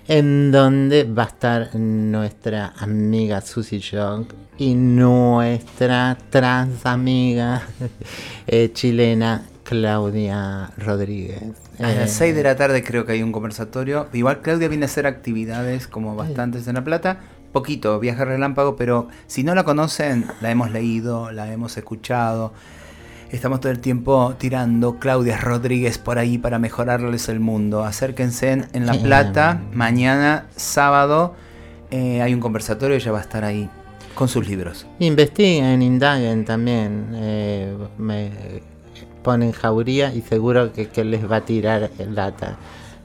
en 0.08 0.50
donde 0.50 1.04
va 1.04 1.24
a 1.24 1.26
estar 1.26 1.74
nuestra 1.74 2.72
amiga 2.78 3.42
Susy 3.42 3.80
Jock 3.80 4.32
y 4.56 4.74
nuestra 4.74 6.16
trans 6.30 6.86
amiga 6.86 7.62
eh, 8.46 8.70
chilena 8.72 9.44
Claudia 9.64 10.70
Rodríguez. 10.78 11.42
A 11.78 11.92
Eh, 11.92 11.96
las 11.96 12.12
6 12.12 12.34
de 12.34 12.42
la 12.42 12.56
tarde 12.56 12.82
creo 12.82 13.04
que 13.04 13.12
hay 13.12 13.22
un 13.22 13.32
conversatorio. 13.32 14.08
Igual 14.14 14.40
Claudia 14.40 14.68
viene 14.68 14.86
a 14.86 14.88
hacer 14.88 15.06
actividades 15.06 15.86
como 15.86 16.16
bastantes 16.16 16.66
en 16.68 16.76
La 16.76 16.84
Plata. 16.84 17.20
Poquito, 17.52 18.00
viaje 18.00 18.24
relámpago, 18.24 18.76
pero 18.76 19.08
si 19.26 19.44
no 19.44 19.54
la 19.54 19.64
conocen, 19.64 20.24
la 20.40 20.50
hemos 20.50 20.70
leído, 20.70 21.32
la 21.32 21.52
hemos 21.52 21.76
escuchado. 21.76 22.54
Estamos 23.30 23.60
todo 23.60 23.70
el 23.70 23.80
tiempo 23.80 24.34
tirando 24.38 24.98
Claudia 24.98 25.36
Rodríguez 25.36 25.98
por 25.98 26.18
ahí 26.18 26.38
para 26.38 26.58
mejorarles 26.58 27.28
el 27.28 27.40
mundo. 27.40 27.84
Acérquense 27.84 28.52
en, 28.52 28.66
en 28.72 28.86
La. 28.86 28.94
Plata, 28.94 29.60
mañana, 29.74 30.46
sábado, 30.56 31.34
eh, 31.90 32.22
hay 32.22 32.32
un 32.32 32.40
conversatorio 32.40 32.96
y 32.96 33.00
ella 33.00 33.12
va 33.12 33.18
a 33.18 33.22
estar 33.22 33.44
ahí 33.44 33.68
con 34.14 34.28
sus 34.28 34.48
libros. 34.48 34.86
Investiguen, 34.98 35.82
indaguen 35.82 36.44
también. 36.46 37.08
eh, 37.16 37.76
me 37.98 38.30
ponen 39.22 39.52
jauría 39.52 40.14
y 40.14 40.22
seguro 40.22 40.72
que, 40.72 40.88
que 40.88 41.04
les 41.04 41.30
va 41.30 41.36
a 41.36 41.40
tirar 41.44 41.90
el 41.98 42.14
data. 42.14 42.56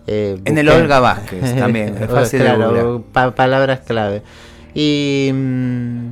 Eh, 0.07 0.39
En 0.45 0.57
el 0.57 0.69
Olga 0.69 0.99
Vázquez 1.01 1.53
también, 1.57 1.97
es 2.01 2.09
fácil 2.09 2.39
de 2.39 2.45
claro, 2.45 3.03
pa- 3.11 3.35
palabras 3.35 3.81
clave. 3.85 4.21
Y, 4.73 5.29
mm, 5.33 6.07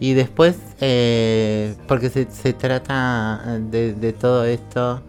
y 0.00 0.14
después, 0.14 0.56
eh, 0.80 1.74
porque 1.88 2.10
se, 2.10 2.30
se 2.30 2.52
trata 2.52 3.58
de, 3.70 4.12
todo 4.12 4.44
esto, 4.44 5.02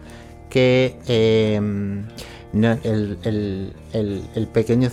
que 0.50 0.96
no- 2.52 2.78
el, 2.82 3.18
el- 3.24 3.72
el- 4.34 4.46
pequeño 4.48 4.88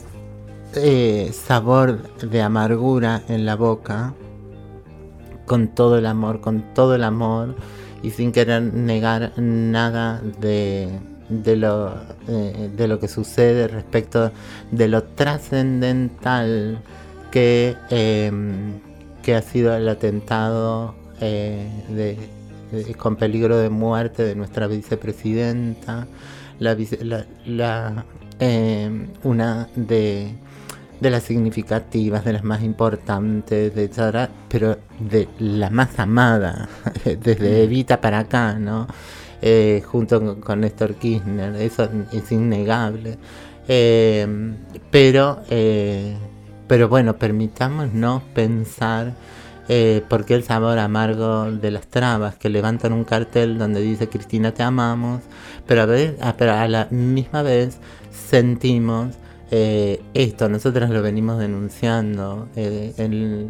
eh, 0.76 1.32
sabor 1.34 2.02
de 2.20 2.42
amargura 2.42 3.22
en 3.30 3.46
la 3.46 3.56
boca, 3.56 4.14
con 5.46 5.70
todo 5.70 5.98
el 5.98 6.06
amor, 6.06 6.42
con 6.42 6.74
todo 6.74 6.96
el 6.96 7.04
amor, 7.04 7.56
y 8.04 8.12
sin 8.12 8.32
querer 8.32 8.62
negar 8.62 9.32
nada 9.38 10.22
de, 10.42 10.90
de 11.30 11.56
lo, 11.56 11.94
eh, 12.28 12.70
de 12.76 12.88
lo 12.88 13.00
que 13.00 13.08
sucede 13.08 13.68
respecto 13.68 14.32
de 14.72 14.88
lo 14.88 15.04
trascendental 15.04 16.80
que, 17.32 17.76
eh, 17.90 18.32
que 19.26 19.34
ha 19.36 19.42
sido 19.42 19.76
el 19.76 19.90
atentado 19.90 20.94
eh, 21.20 21.68
de- 21.90 22.18
de- 22.72 22.94
con 22.94 23.16
peligro 23.16 23.58
de 23.58 23.70
muerte 23.70 24.24
de 24.24 24.36
nuestra 24.36 24.68
vicepresidenta, 24.68 26.06
la, 26.60 26.76
vice- 26.76 27.04
la- 27.04 27.26
la- 27.48 28.06
eh, 28.40 29.08
una 29.24 29.68
de, 29.76 30.36
de 31.02 31.10
las 31.10 31.24
significativas, 31.24 32.24
de 32.24 32.34
las 32.34 32.44
más 32.44 32.62
importantes, 32.62 33.74
de 33.74 33.88
Zara, 33.88 34.30
pero 34.48 34.78
de 35.00 35.28
la 35.40 35.70
más 35.72 35.98
amada, 36.00 36.70
desde 37.04 37.64
Evita 37.64 38.00
para 38.00 38.20
acá, 38.20 38.60
¿no? 38.60 38.88
Eh, 39.42 39.82
junto 39.86 40.20
con, 40.24 40.42
con 40.42 40.62
Néstor 40.62 40.96
Kirchner, 40.96 41.56
eso 41.56 41.90
es 42.12 42.32
innegable. 42.32 43.18
Pero, 44.92 45.42
pero 46.68 46.90
bueno, 46.90 47.18
permitámonos 47.18 48.24
pensar 48.34 49.14
eh, 49.68 50.04
por 50.10 50.26
qué 50.26 50.36
el 50.36 50.44
sabor 50.44 50.78
amargo 50.78 51.52
de 51.52 51.72
las 51.72 51.88
trabas 51.88 52.36
que 52.36 52.50
levantan 52.50 52.94
un 52.94 53.04
cartel 53.04 53.58
donde 53.58 53.82
dice 53.82 54.10
Cristina 54.10 54.54
te 54.54 54.64
amamos, 54.64 55.22
pero 55.66 55.82
a, 55.82 55.86
ver, 55.86 56.18
a, 56.22 56.38
pero 56.38 56.54
a 56.54 56.68
la 56.68 56.88
misma 56.92 57.42
vez 57.42 57.80
sentimos 58.12 59.16
eh, 59.52 60.02
esto, 60.14 60.50
nosotros 60.50 60.90
lo 60.90 61.02
venimos 61.02 61.40
denunciando. 61.40 62.48
eh, 62.56 63.48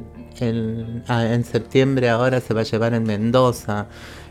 ah, 1.07 1.25
en 1.33 1.43
septiembre 1.43 2.09
ahora 2.09 2.41
se 2.41 2.53
va 2.53 2.61
a 2.61 2.63
llevar 2.63 2.93
en 2.93 3.03
Mendoza 3.03 3.87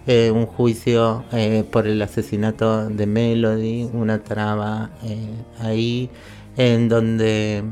eh, 0.06 0.30
un 0.30 0.46
juicio 0.46 1.24
eh, 1.32 1.64
por 1.70 1.86
el 1.86 2.00
asesinato 2.02 2.88
de 2.88 3.06
Melody, 3.06 3.88
una 3.92 4.22
traba 4.22 4.90
ahí, 5.60 6.10
en 6.56 6.88
donde, 6.88 7.64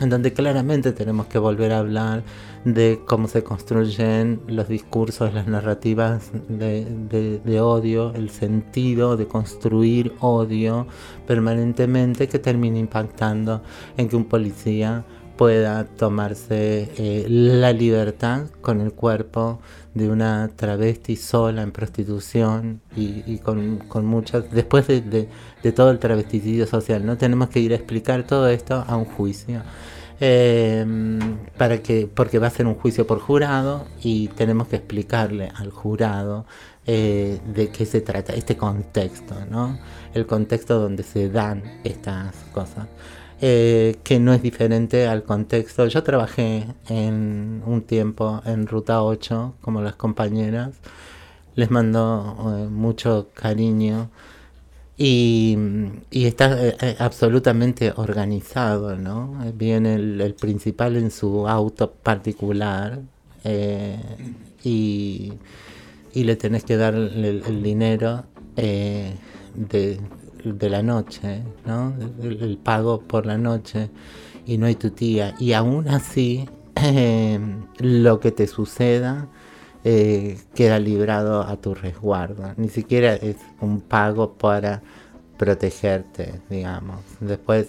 en 0.00 0.10
donde 0.10 0.32
claramente 0.32 0.92
tenemos 0.92 1.26
que 1.26 1.38
volver 1.38 1.72
a 1.72 1.78
hablar 1.78 2.22
de 2.64 3.00
cómo 3.06 3.28
se 3.28 3.42
construyen 3.42 4.40
los 4.46 4.68
discursos, 4.68 5.32
las 5.34 5.46
narrativas 5.46 6.30
de, 6.48 6.84
de- 7.44 7.60
odio, 7.60 8.12
el 8.14 8.30
sentido 8.30 9.16
de 9.16 9.26
construir 9.26 10.12
odio 10.20 10.86
permanentemente 11.26 12.28
que 12.28 12.38
termina 12.38 12.78
impactando 12.78 13.62
en 13.96 14.08
que 14.08 14.16
un 14.16 14.24
policía 14.24 15.04
pueda 15.38 15.84
tomarse 15.84 16.90
eh, 16.98 17.24
la 17.28 17.72
libertad 17.72 18.48
con 18.60 18.80
el 18.80 18.92
cuerpo 18.92 19.60
de 19.94 20.10
una 20.10 20.50
travesti 20.54 21.14
sola 21.14 21.62
en 21.62 21.70
prostitución 21.70 22.80
y, 22.96 23.22
y 23.24 23.38
con, 23.38 24.04
muchas 24.04 24.50
después 24.50 24.88
de, 24.88 25.28
todo 25.74 25.92
el 25.92 26.00
travesticidio 26.00 26.66
social 26.66 27.06
no 27.06 27.16
tenemos 27.16 27.50
que 27.50 27.60
ir 27.60 27.72
a 27.72 27.76
explicar 27.76 28.24
todo 28.24 28.48
esto 28.48 28.84
a 28.86 28.96
un 28.96 29.04
juicio 29.04 29.62
eh, 30.20 30.84
para 31.56 31.78
que 31.82 32.08
porque 32.12 32.40
va 32.40 32.48
a 32.48 32.50
ser 32.50 32.66
un 32.66 32.74
juicio 32.74 33.06
por 33.06 33.20
jurado 33.20 33.86
y 34.02 34.26
tenemos 34.28 34.66
que 34.66 34.76
explicarle 34.76 35.52
al 35.54 35.70
jurado 35.70 36.46
eh, 36.84 37.38
de 37.54 37.68
qué 37.68 37.86
se 37.86 38.00
trata 38.00 38.34
este 38.34 38.56
contexto 38.56 39.36
no 39.48 39.78
el 40.14 40.26
contexto 40.26 40.80
donde 40.80 41.04
se 41.04 41.28
dan 41.28 41.62
estas 41.84 42.34
cosas 42.52 42.88
eh, 43.40 43.98
que 44.02 44.18
no 44.18 44.34
es 44.34 44.42
diferente 44.42 45.06
al 45.06 45.22
contexto. 45.22 45.86
Yo 45.86 46.02
trabajé 46.02 46.66
en 46.88 47.62
un 47.64 47.82
tiempo 47.82 48.42
en 48.44 48.66
Ruta 48.66 49.02
8 49.02 49.54
como 49.60 49.80
las 49.80 49.94
compañeras. 49.94 50.74
Les 51.54 51.70
mando 51.70 52.36
eh, 52.40 52.68
mucho 52.68 53.28
cariño 53.34 54.10
y, 54.96 55.56
está 56.10 56.66
eh, 56.66 56.96
absolutamente 56.98 57.92
organizado, 57.94 58.96
¿no? 58.96 59.38
Viene 59.54 59.94
el, 59.94 60.34
principal 60.34 60.96
en 60.96 61.12
su 61.12 61.46
auto 61.46 61.92
particular 61.92 63.00
y, 64.64 65.32
le 66.14 66.36
tenés 66.36 66.64
que 66.64 66.76
dar 66.76 66.94
el, 66.94 67.62
dinero 67.62 68.24
de, 68.56 70.00
de 70.44 70.70
la 70.70 70.82
noche, 70.82 71.42
¿no? 71.66 71.94
El, 72.22 72.58
pago 72.62 73.00
por 73.00 73.26
la 73.26 73.38
noche 73.38 73.90
y 74.46 74.58
no 74.58 74.66
hay 74.66 74.74
tu 74.74 74.90
tía. 74.90 75.34
Y 75.38 75.52
aún 75.52 75.88
así, 75.88 76.48
eh, 76.76 77.38
lo 77.78 78.20
que 78.20 78.32
te 78.32 78.46
suceda 78.46 79.28
eh, 79.84 80.38
queda 80.54 80.78
librado 80.78 81.42
a 81.42 81.56
tu 81.56 81.74
resguardo. 81.74 82.52
Ni 82.56 82.68
siquiera 82.68 83.14
es 83.14 83.36
un 83.60 83.80
pago 83.80 84.34
para 84.34 84.82
protegerte, 85.36 86.40
digamos. 86.50 87.00
Después 87.20 87.68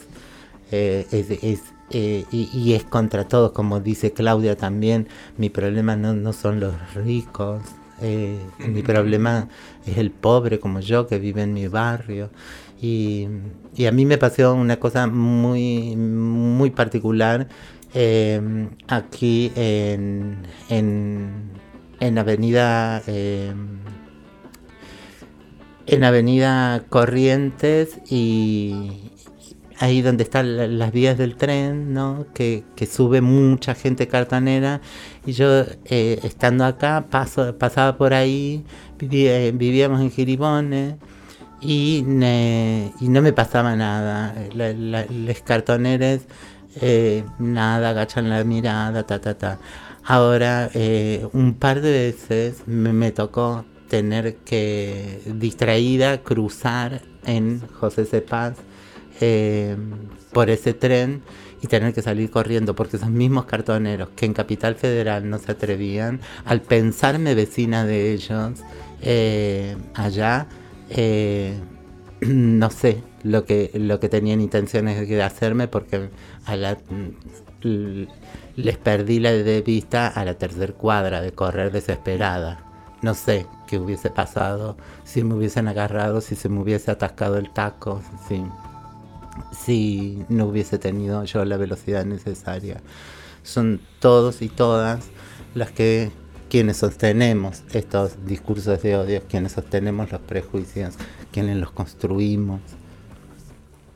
eh, 0.72 1.06
es, 1.12 1.62
eh, 1.92 2.26
y, 2.32 2.50
y 2.54 2.74
es 2.74 2.84
contra 2.84 3.28
todos, 3.28 3.52
como 3.52 3.80
dice 3.80 4.12
Claudia 4.12 4.56
también, 4.56 5.08
mi 5.38 5.50
problema 5.50 5.96
no, 5.96 6.14
no 6.14 6.34
son 6.34 6.60
los 6.60 6.76
ricos, 6.94 7.62
eh, 8.02 8.40
mi 8.68 8.82
problema 8.82 9.48
es 9.86 9.98
el 9.98 10.12
pobre 10.12 10.60
como 10.60 10.80
yo 10.80 11.08
que 11.08 11.20
vive 11.20 11.44
en 11.44 11.54
mi 11.54 11.68
barrio. 11.68 12.30
Y, 12.82 13.28
y 13.76 13.86
a 13.88 13.92
mí 13.92 14.06
me 14.06 14.18
pasó 14.18 14.54
una 14.54 14.78
cosa 14.80 15.08
muy, 15.08 15.96
muy 15.96 16.70
particular 16.70 17.48
eh, 17.94 18.68
aquí 18.88 19.52
en, 19.56 20.38
en, 20.70 21.52
en 22.00 22.18
Avenida... 22.18 23.02
eh, 23.08 23.54
en 25.92 26.04
Avenida 26.04 26.84
Corrientes 26.88 28.00
y 28.12 29.12
ahí 29.80 30.02
donde 30.02 30.24
están 30.24 30.58
la- 30.58 30.68
las 30.68 30.92
vías 30.92 31.18
del 31.18 31.36
tren, 31.36 31.94
¿no? 31.94 32.26
Que, 32.34 32.64
que 32.76 32.86
sube 32.86 33.22
mucha 33.22 33.76
gente 33.76 34.08
cartanera 34.08 34.82
y 35.26 35.32
yo 35.34 35.64
eh, 35.86 36.20
estando 36.24 36.66
acá 36.66 37.08
paso, 37.10 37.58
pasaba 37.58 37.98
por 37.98 38.14
ahí, 38.14 38.64
viví- 39.00 39.28
eh, 39.28 39.52
vivíamos 39.56 40.02
en 40.02 40.12
Giribones 40.12 40.96
y, 41.62 42.04
ne- 42.06 42.94
y 43.00 43.10
no 43.10 43.22
me 43.22 43.34
pasaba 43.34 43.76
nada. 43.76 44.36
Los 44.54 45.42
cartoneros 45.42 46.22
eh, 46.82 47.24
nada, 47.40 47.90
agachan 47.92 48.30
la 48.30 48.44
mirada, 48.44 49.04
ta, 49.04 49.20
ta, 49.20 49.38
ta. 49.38 49.60
Ahora, 50.04 50.70
eh, 50.74 51.28
un 51.34 51.54
par 51.56 51.82
de 51.82 51.92
veces 51.92 52.64
me, 52.68 52.94
me 52.94 53.12
tocó 53.12 53.66
tener 53.90 54.36
que, 54.38 55.20
distraída, 55.36 56.20
cruzar 56.24 57.02
en 57.26 57.62
José 57.80 58.06
Cepaz 58.06 58.54
eh, 59.20 59.76
por 60.34 60.50
ese 60.50 60.74
tren 60.74 61.22
y 61.62 61.68
tener 61.68 61.94
que 61.94 62.02
salir 62.02 62.30
corriendo 62.32 62.74
porque 62.76 62.98
esos 62.98 63.10
mismos 63.10 63.46
cartoneros 63.46 64.10
que 64.16 64.26
en 64.26 64.34
Capital 64.34 64.76
Federal 64.76 65.30
no 65.30 65.38
se 65.40 65.52
atrevían, 65.52 66.22
al 66.46 66.62
pensarme 66.62 67.36
vecina 67.36 67.86
de 67.86 68.14
ellos 68.14 68.60
eh, 69.02 69.76
allá, 69.94 70.48
eh, 70.90 71.60
no 72.22 72.70
sé 72.70 73.04
lo 73.24 73.44
que, 73.46 73.72
lo 73.74 74.00
que 74.00 74.08
tenían 74.10 74.40
intenciones 74.40 75.08
de 75.08 75.24
hacerme 75.24 75.68
porque 75.68 76.10
a 76.46 76.56
la, 76.56 76.78
l- 77.64 78.08
les 78.56 78.78
perdí 78.78 79.20
la 79.20 79.32
de 79.34 79.62
vista 79.62 80.08
a 80.08 80.24
la 80.26 80.36
tercer 80.36 80.74
cuadra 80.74 81.22
de 81.22 81.34
correr 81.34 81.72
desesperada. 81.72 82.66
No 83.02 83.14
sé 83.14 83.46
qué 83.68 83.78
hubiese 83.80 84.10
pasado 84.10 84.76
si 85.06 85.24
me 85.24 85.34
hubiesen 85.36 85.68
agarrado, 85.70 86.20
si 86.22 86.36
se 86.36 86.50
me 86.50 86.60
hubiese 86.62 86.92
atascado 86.92 87.38
el 87.38 87.50
taco, 87.52 88.02
si, 88.28 88.42
si 89.52 90.24
no 90.30 90.46
hubiese 90.46 90.78
tenido 90.80 91.24
yo 91.24 91.46
la 91.46 91.58
velocidad 91.58 92.06
necesaria. 92.06 92.82
Son 93.44 93.82
todos 94.00 94.42
y 94.42 94.50
todas 94.50 95.06
las 95.56 95.72
que 95.72 96.12
quienes 96.50 96.78
sostenemos 96.78 97.64
estos 97.74 98.26
discursos 98.26 98.82
de 98.82 98.96
odio, 98.96 99.22
quienes 99.30 99.52
sostenemos 99.54 100.12
los 100.12 100.22
prejuicios, 100.22 100.96
quienes 101.32 101.58
los 101.58 101.72
construimos. 101.72 102.62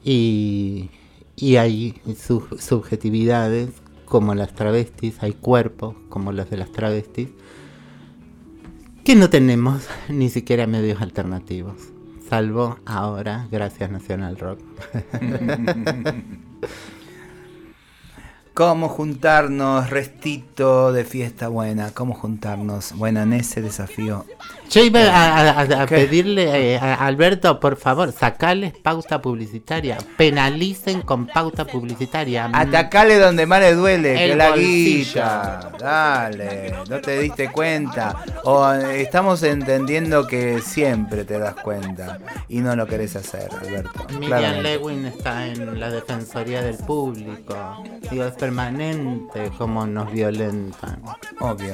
Y, 0.03 0.89
y 1.35 1.55
hay 1.55 2.01
su- 2.17 2.45
subjetividades 2.59 3.69
como 4.05 4.35
las 4.35 4.53
travestis, 4.53 5.15
hay 5.21 5.33
cuerpos 5.33 5.95
como 6.09 6.31
los 6.31 6.49
de 6.49 6.57
las 6.57 6.71
travestis, 6.71 7.29
que 9.03 9.15
no 9.15 9.29
tenemos 9.29 9.83
ni 10.09 10.29
siquiera 10.29 10.67
medios 10.67 11.01
alternativos, 11.01 11.75
salvo 12.33 12.79
ahora, 12.87 13.47
gracias 13.51 13.91
Nacional 13.91 14.39
Rock. 14.39 14.59
¿Cómo 18.55 18.89
juntarnos, 18.89 19.91
restito 19.91 20.91
de 20.91 21.05
fiesta 21.05 21.47
buena? 21.47 21.91
¿Cómo 21.91 22.15
juntarnos? 22.15 22.93
Buena 22.93 23.21
en 23.21 23.33
ese 23.33 23.61
desafío. 23.61 24.25
Yo 24.73 24.83
iba 24.83 25.01
a, 25.51 25.85
pedirle 25.85 26.73
eh, 26.73 26.79
a 26.79 27.05
Alberto, 27.05 27.59
por 27.59 27.75
favor, 27.75 28.11
sacarles 28.11 28.73
pauta 28.75 29.21
publicitaria, 29.21 29.99
penalicen 30.17 31.03
con 31.03 31.27
pauta 31.27 31.63
publicitaria. 31.65 32.49
Atacale 32.51 33.19
donde 33.19 33.45
más 33.45 33.59
le 33.59 33.75
duele, 33.75 34.15
que 34.15 34.31
El 34.31 34.37
la 34.39 34.49
bolsillo. 34.49 35.21
guita. 35.21 35.71
Dale, 35.79 36.73
no 36.89 36.99
te 37.01 37.19
diste 37.19 37.51
cuenta. 37.51 38.15
O 38.45 38.67
estamos 38.71 39.43
entendiendo 39.43 40.25
que 40.25 40.59
siempre 40.59 41.23
te 41.23 41.37
das 41.37 41.53
cuenta 41.53 42.17
y 42.49 42.57
no 42.57 42.75
lo 42.75 42.87
querés 42.87 43.15
hacer, 43.15 43.49
Alberto. 43.53 44.07
Miriam 44.13 44.27
claramente. 44.27 44.63
Lewin 44.63 45.05
está 45.05 45.45
en 45.45 45.79
la 45.79 45.91
Defensoría 45.91 46.63
del 46.63 46.77
Público. 46.77 47.83
Digo, 48.09 48.25
es 48.25 48.33
permanente 48.33 49.51
como 49.55 49.85
nos 49.85 50.11
violentan. 50.11 50.99
Obvio. 51.41 51.73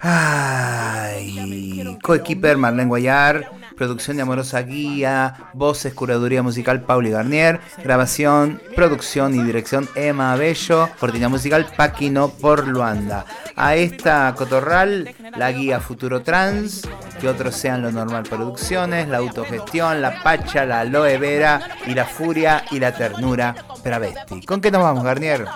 Ay, 0.00 1.98
coequiper 2.02 2.56
Marlene 2.56 2.88
Guayar, 2.88 3.50
producción 3.76 4.16
de 4.16 4.22
Amorosa 4.22 4.62
Guía, 4.62 5.34
voces, 5.52 5.94
curaduría 5.94 6.42
musical 6.42 6.82
Pauli 6.82 7.10
Garnier, 7.10 7.60
grabación, 7.82 8.60
producción 8.74 9.34
y 9.34 9.42
dirección 9.42 9.88
Emma 9.94 10.34
Bello, 10.36 10.88
cortina 10.98 11.28
musical 11.28 11.66
Paquino 11.76 12.30
por 12.30 12.66
Luanda. 12.66 13.24
A 13.54 13.76
esta 13.76 14.34
cotorral, 14.36 15.14
la 15.38 15.52
guía 15.52 15.80
Futuro 15.80 16.22
Trans, 16.22 16.88
que 17.20 17.28
otros 17.28 17.54
sean 17.54 17.82
lo 17.82 17.92
normal 17.92 18.24
producciones, 18.24 19.08
la 19.08 19.18
autogestión, 19.18 20.00
la 20.00 20.22
pacha, 20.22 20.64
la 20.64 20.80
aloe 20.80 21.18
vera 21.18 21.60
y 21.86 21.94
la 21.94 22.04
furia 22.04 22.64
y 22.70 22.78
la 22.78 22.92
ternura 22.92 23.54
travesti. 23.82 24.44
¿Con 24.44 24.60
qué 24.60 24.70
nos 24.70 24.82
vamos, 24.82 25.04
Garnier? 25.04 25.46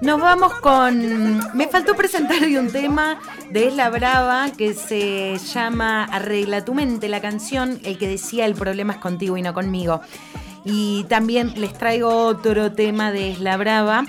Nos 0.00 0.20
vamos 0.20 0.54
con. 0.54 1.56
Me 1.56 1.68
faltó 1.68 1.94
presentar 1.94 2.42
hoy 2.42 2.56
un 2.56 2.70
tema 2.70 3.18
de 3.50 3.68
Esla 3.68 3.90
Brava 3.90 4.50
que 4.56 4.74
se 4.74 5.38
llama 5.38 6.04
Arregla 6.04 6.64
tu 6.64 6.74
mente, 6.74 7.08
la 7.08 7.20
canción, 7.20 7.80
el 7.84 7.98
que 7.98 8.08
decía 8.08 8.46
el 8.46 8.54
problema 8.54 8.94
es 8.94 8.98
contigo 8.98 9.36
y 9.36 9.42
no 9.42 9.54
conmigo. 9.54 10.00
Y 10.64 11.04
también 11.04 11.52
les 11.56 11.74
traigo 11.74 12.26
otro 12.26 12.72
tema 12.72 13.12
de 13.12 13.32
Esla 13.32 13.56
Brava. 13.56 14.04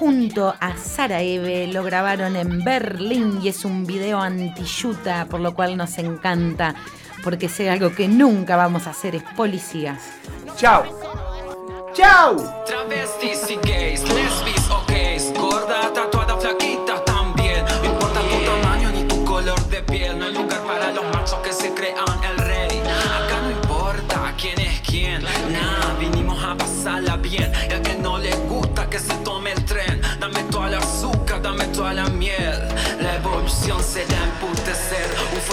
Junto 0.00 0.56
a 0.58 0.78
Sara 0.78 1.20
Eve 1.20 1.66
lo 1.66 1.82
grabaron 1.82 2.34
en 2.34 2.64
Berlín 2.64 3.38
y 3.42 3.48
es 3.48 3.66
un 3.66 3.84
video 3.84 4.18
anti-yuta, 4.18 5.26
por 5.26 5.40
lo 5.40 5.54
cual 5.54 5.76
nos 5.76 5.98
encanta, 5.98 6.74
porque 7.22 7.50
sé 7.50 7.68
algo 7.68 7.94
que 7.94 8.08
nunca 8.08 8.56
vamos 8.56 8.86
a 8.86 8.90
hacer 8.90 9.14
es 9.14 9.22
policías. 9.36 10.00
¡Chao! 10.56 10.84
¡Chao! 11.92 12.64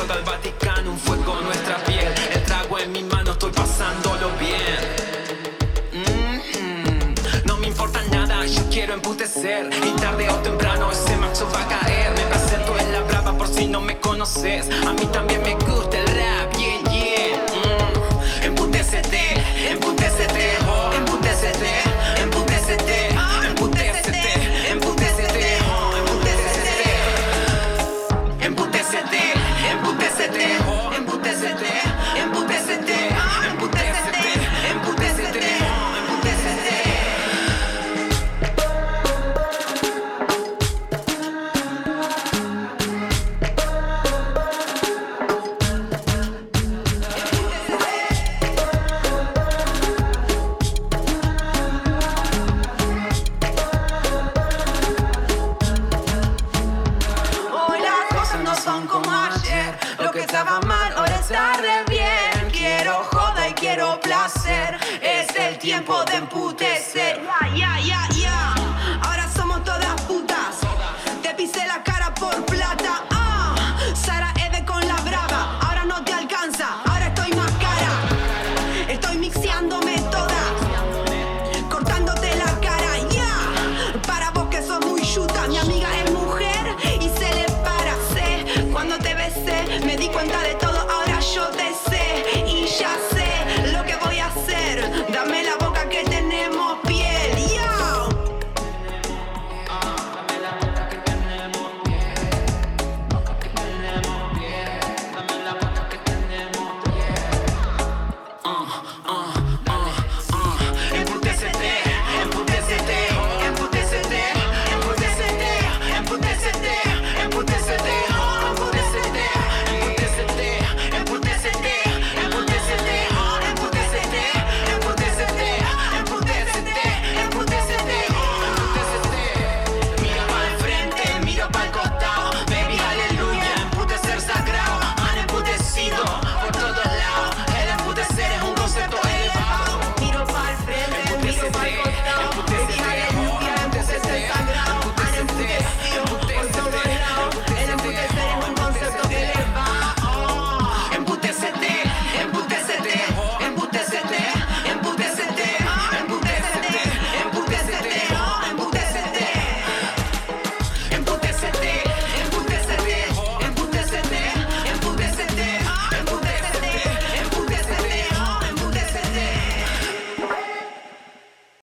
Fuego 0.07 0.13
al 0.13 0.23
Vaticano, 0.23 0.91
un 0.91 0.97
fuego 0.99 1.33
a 1.37 1.41
nuestra 1.41 1.75
piel. 1.85 2.13
El 2.33 2.43
trago 2.43 2.79
en 2.79 2.91
mi 2.91 3.03
mano, 3.03 3.31
estoy 3.31 3.51
pasándolo 3.51 4.31
bien. 4.39 4.79
Mm, 5.93 7.13
No 7.45 7.57
me 7.57 7.67
importa 7.67 8.01
nada, 8.11 8.45
yo 8.45 8.61
quiero 8.69 8.93
emputecer. 8.93 9.69
Y 9.85 9.91
tarde 9.99 10.29
o 10.29 10.35
temprano 10.35 10.91
ese 10.91 11.15
macho 11.17 11.47
va 11.53 11.61
a 11.61 11.67
caer. 11.67 12.11
Me 12.11 12.21
presento 12.21 12.77
en 12.79 12.91
la 12.93 13.01
brava 13.01 13.37
por 13.37 13.47
si 13.47 13.67
no 13.67 13.81
me 13.81 13.99
conoces. 13.99 14.69
A 14.85 14.93
mí 14.93 15.05
también 15.11 15.41
me 15.43 15.55
gusta 15.55 15.97
el 15.97 16.07
rap, 16.07 16.53
yeah, 16.55 16.91
yeah. 16.91 17.45
Mm. 18.43 18.43
Emputecete, 18.45 19.43
emputecete 19.71 20.57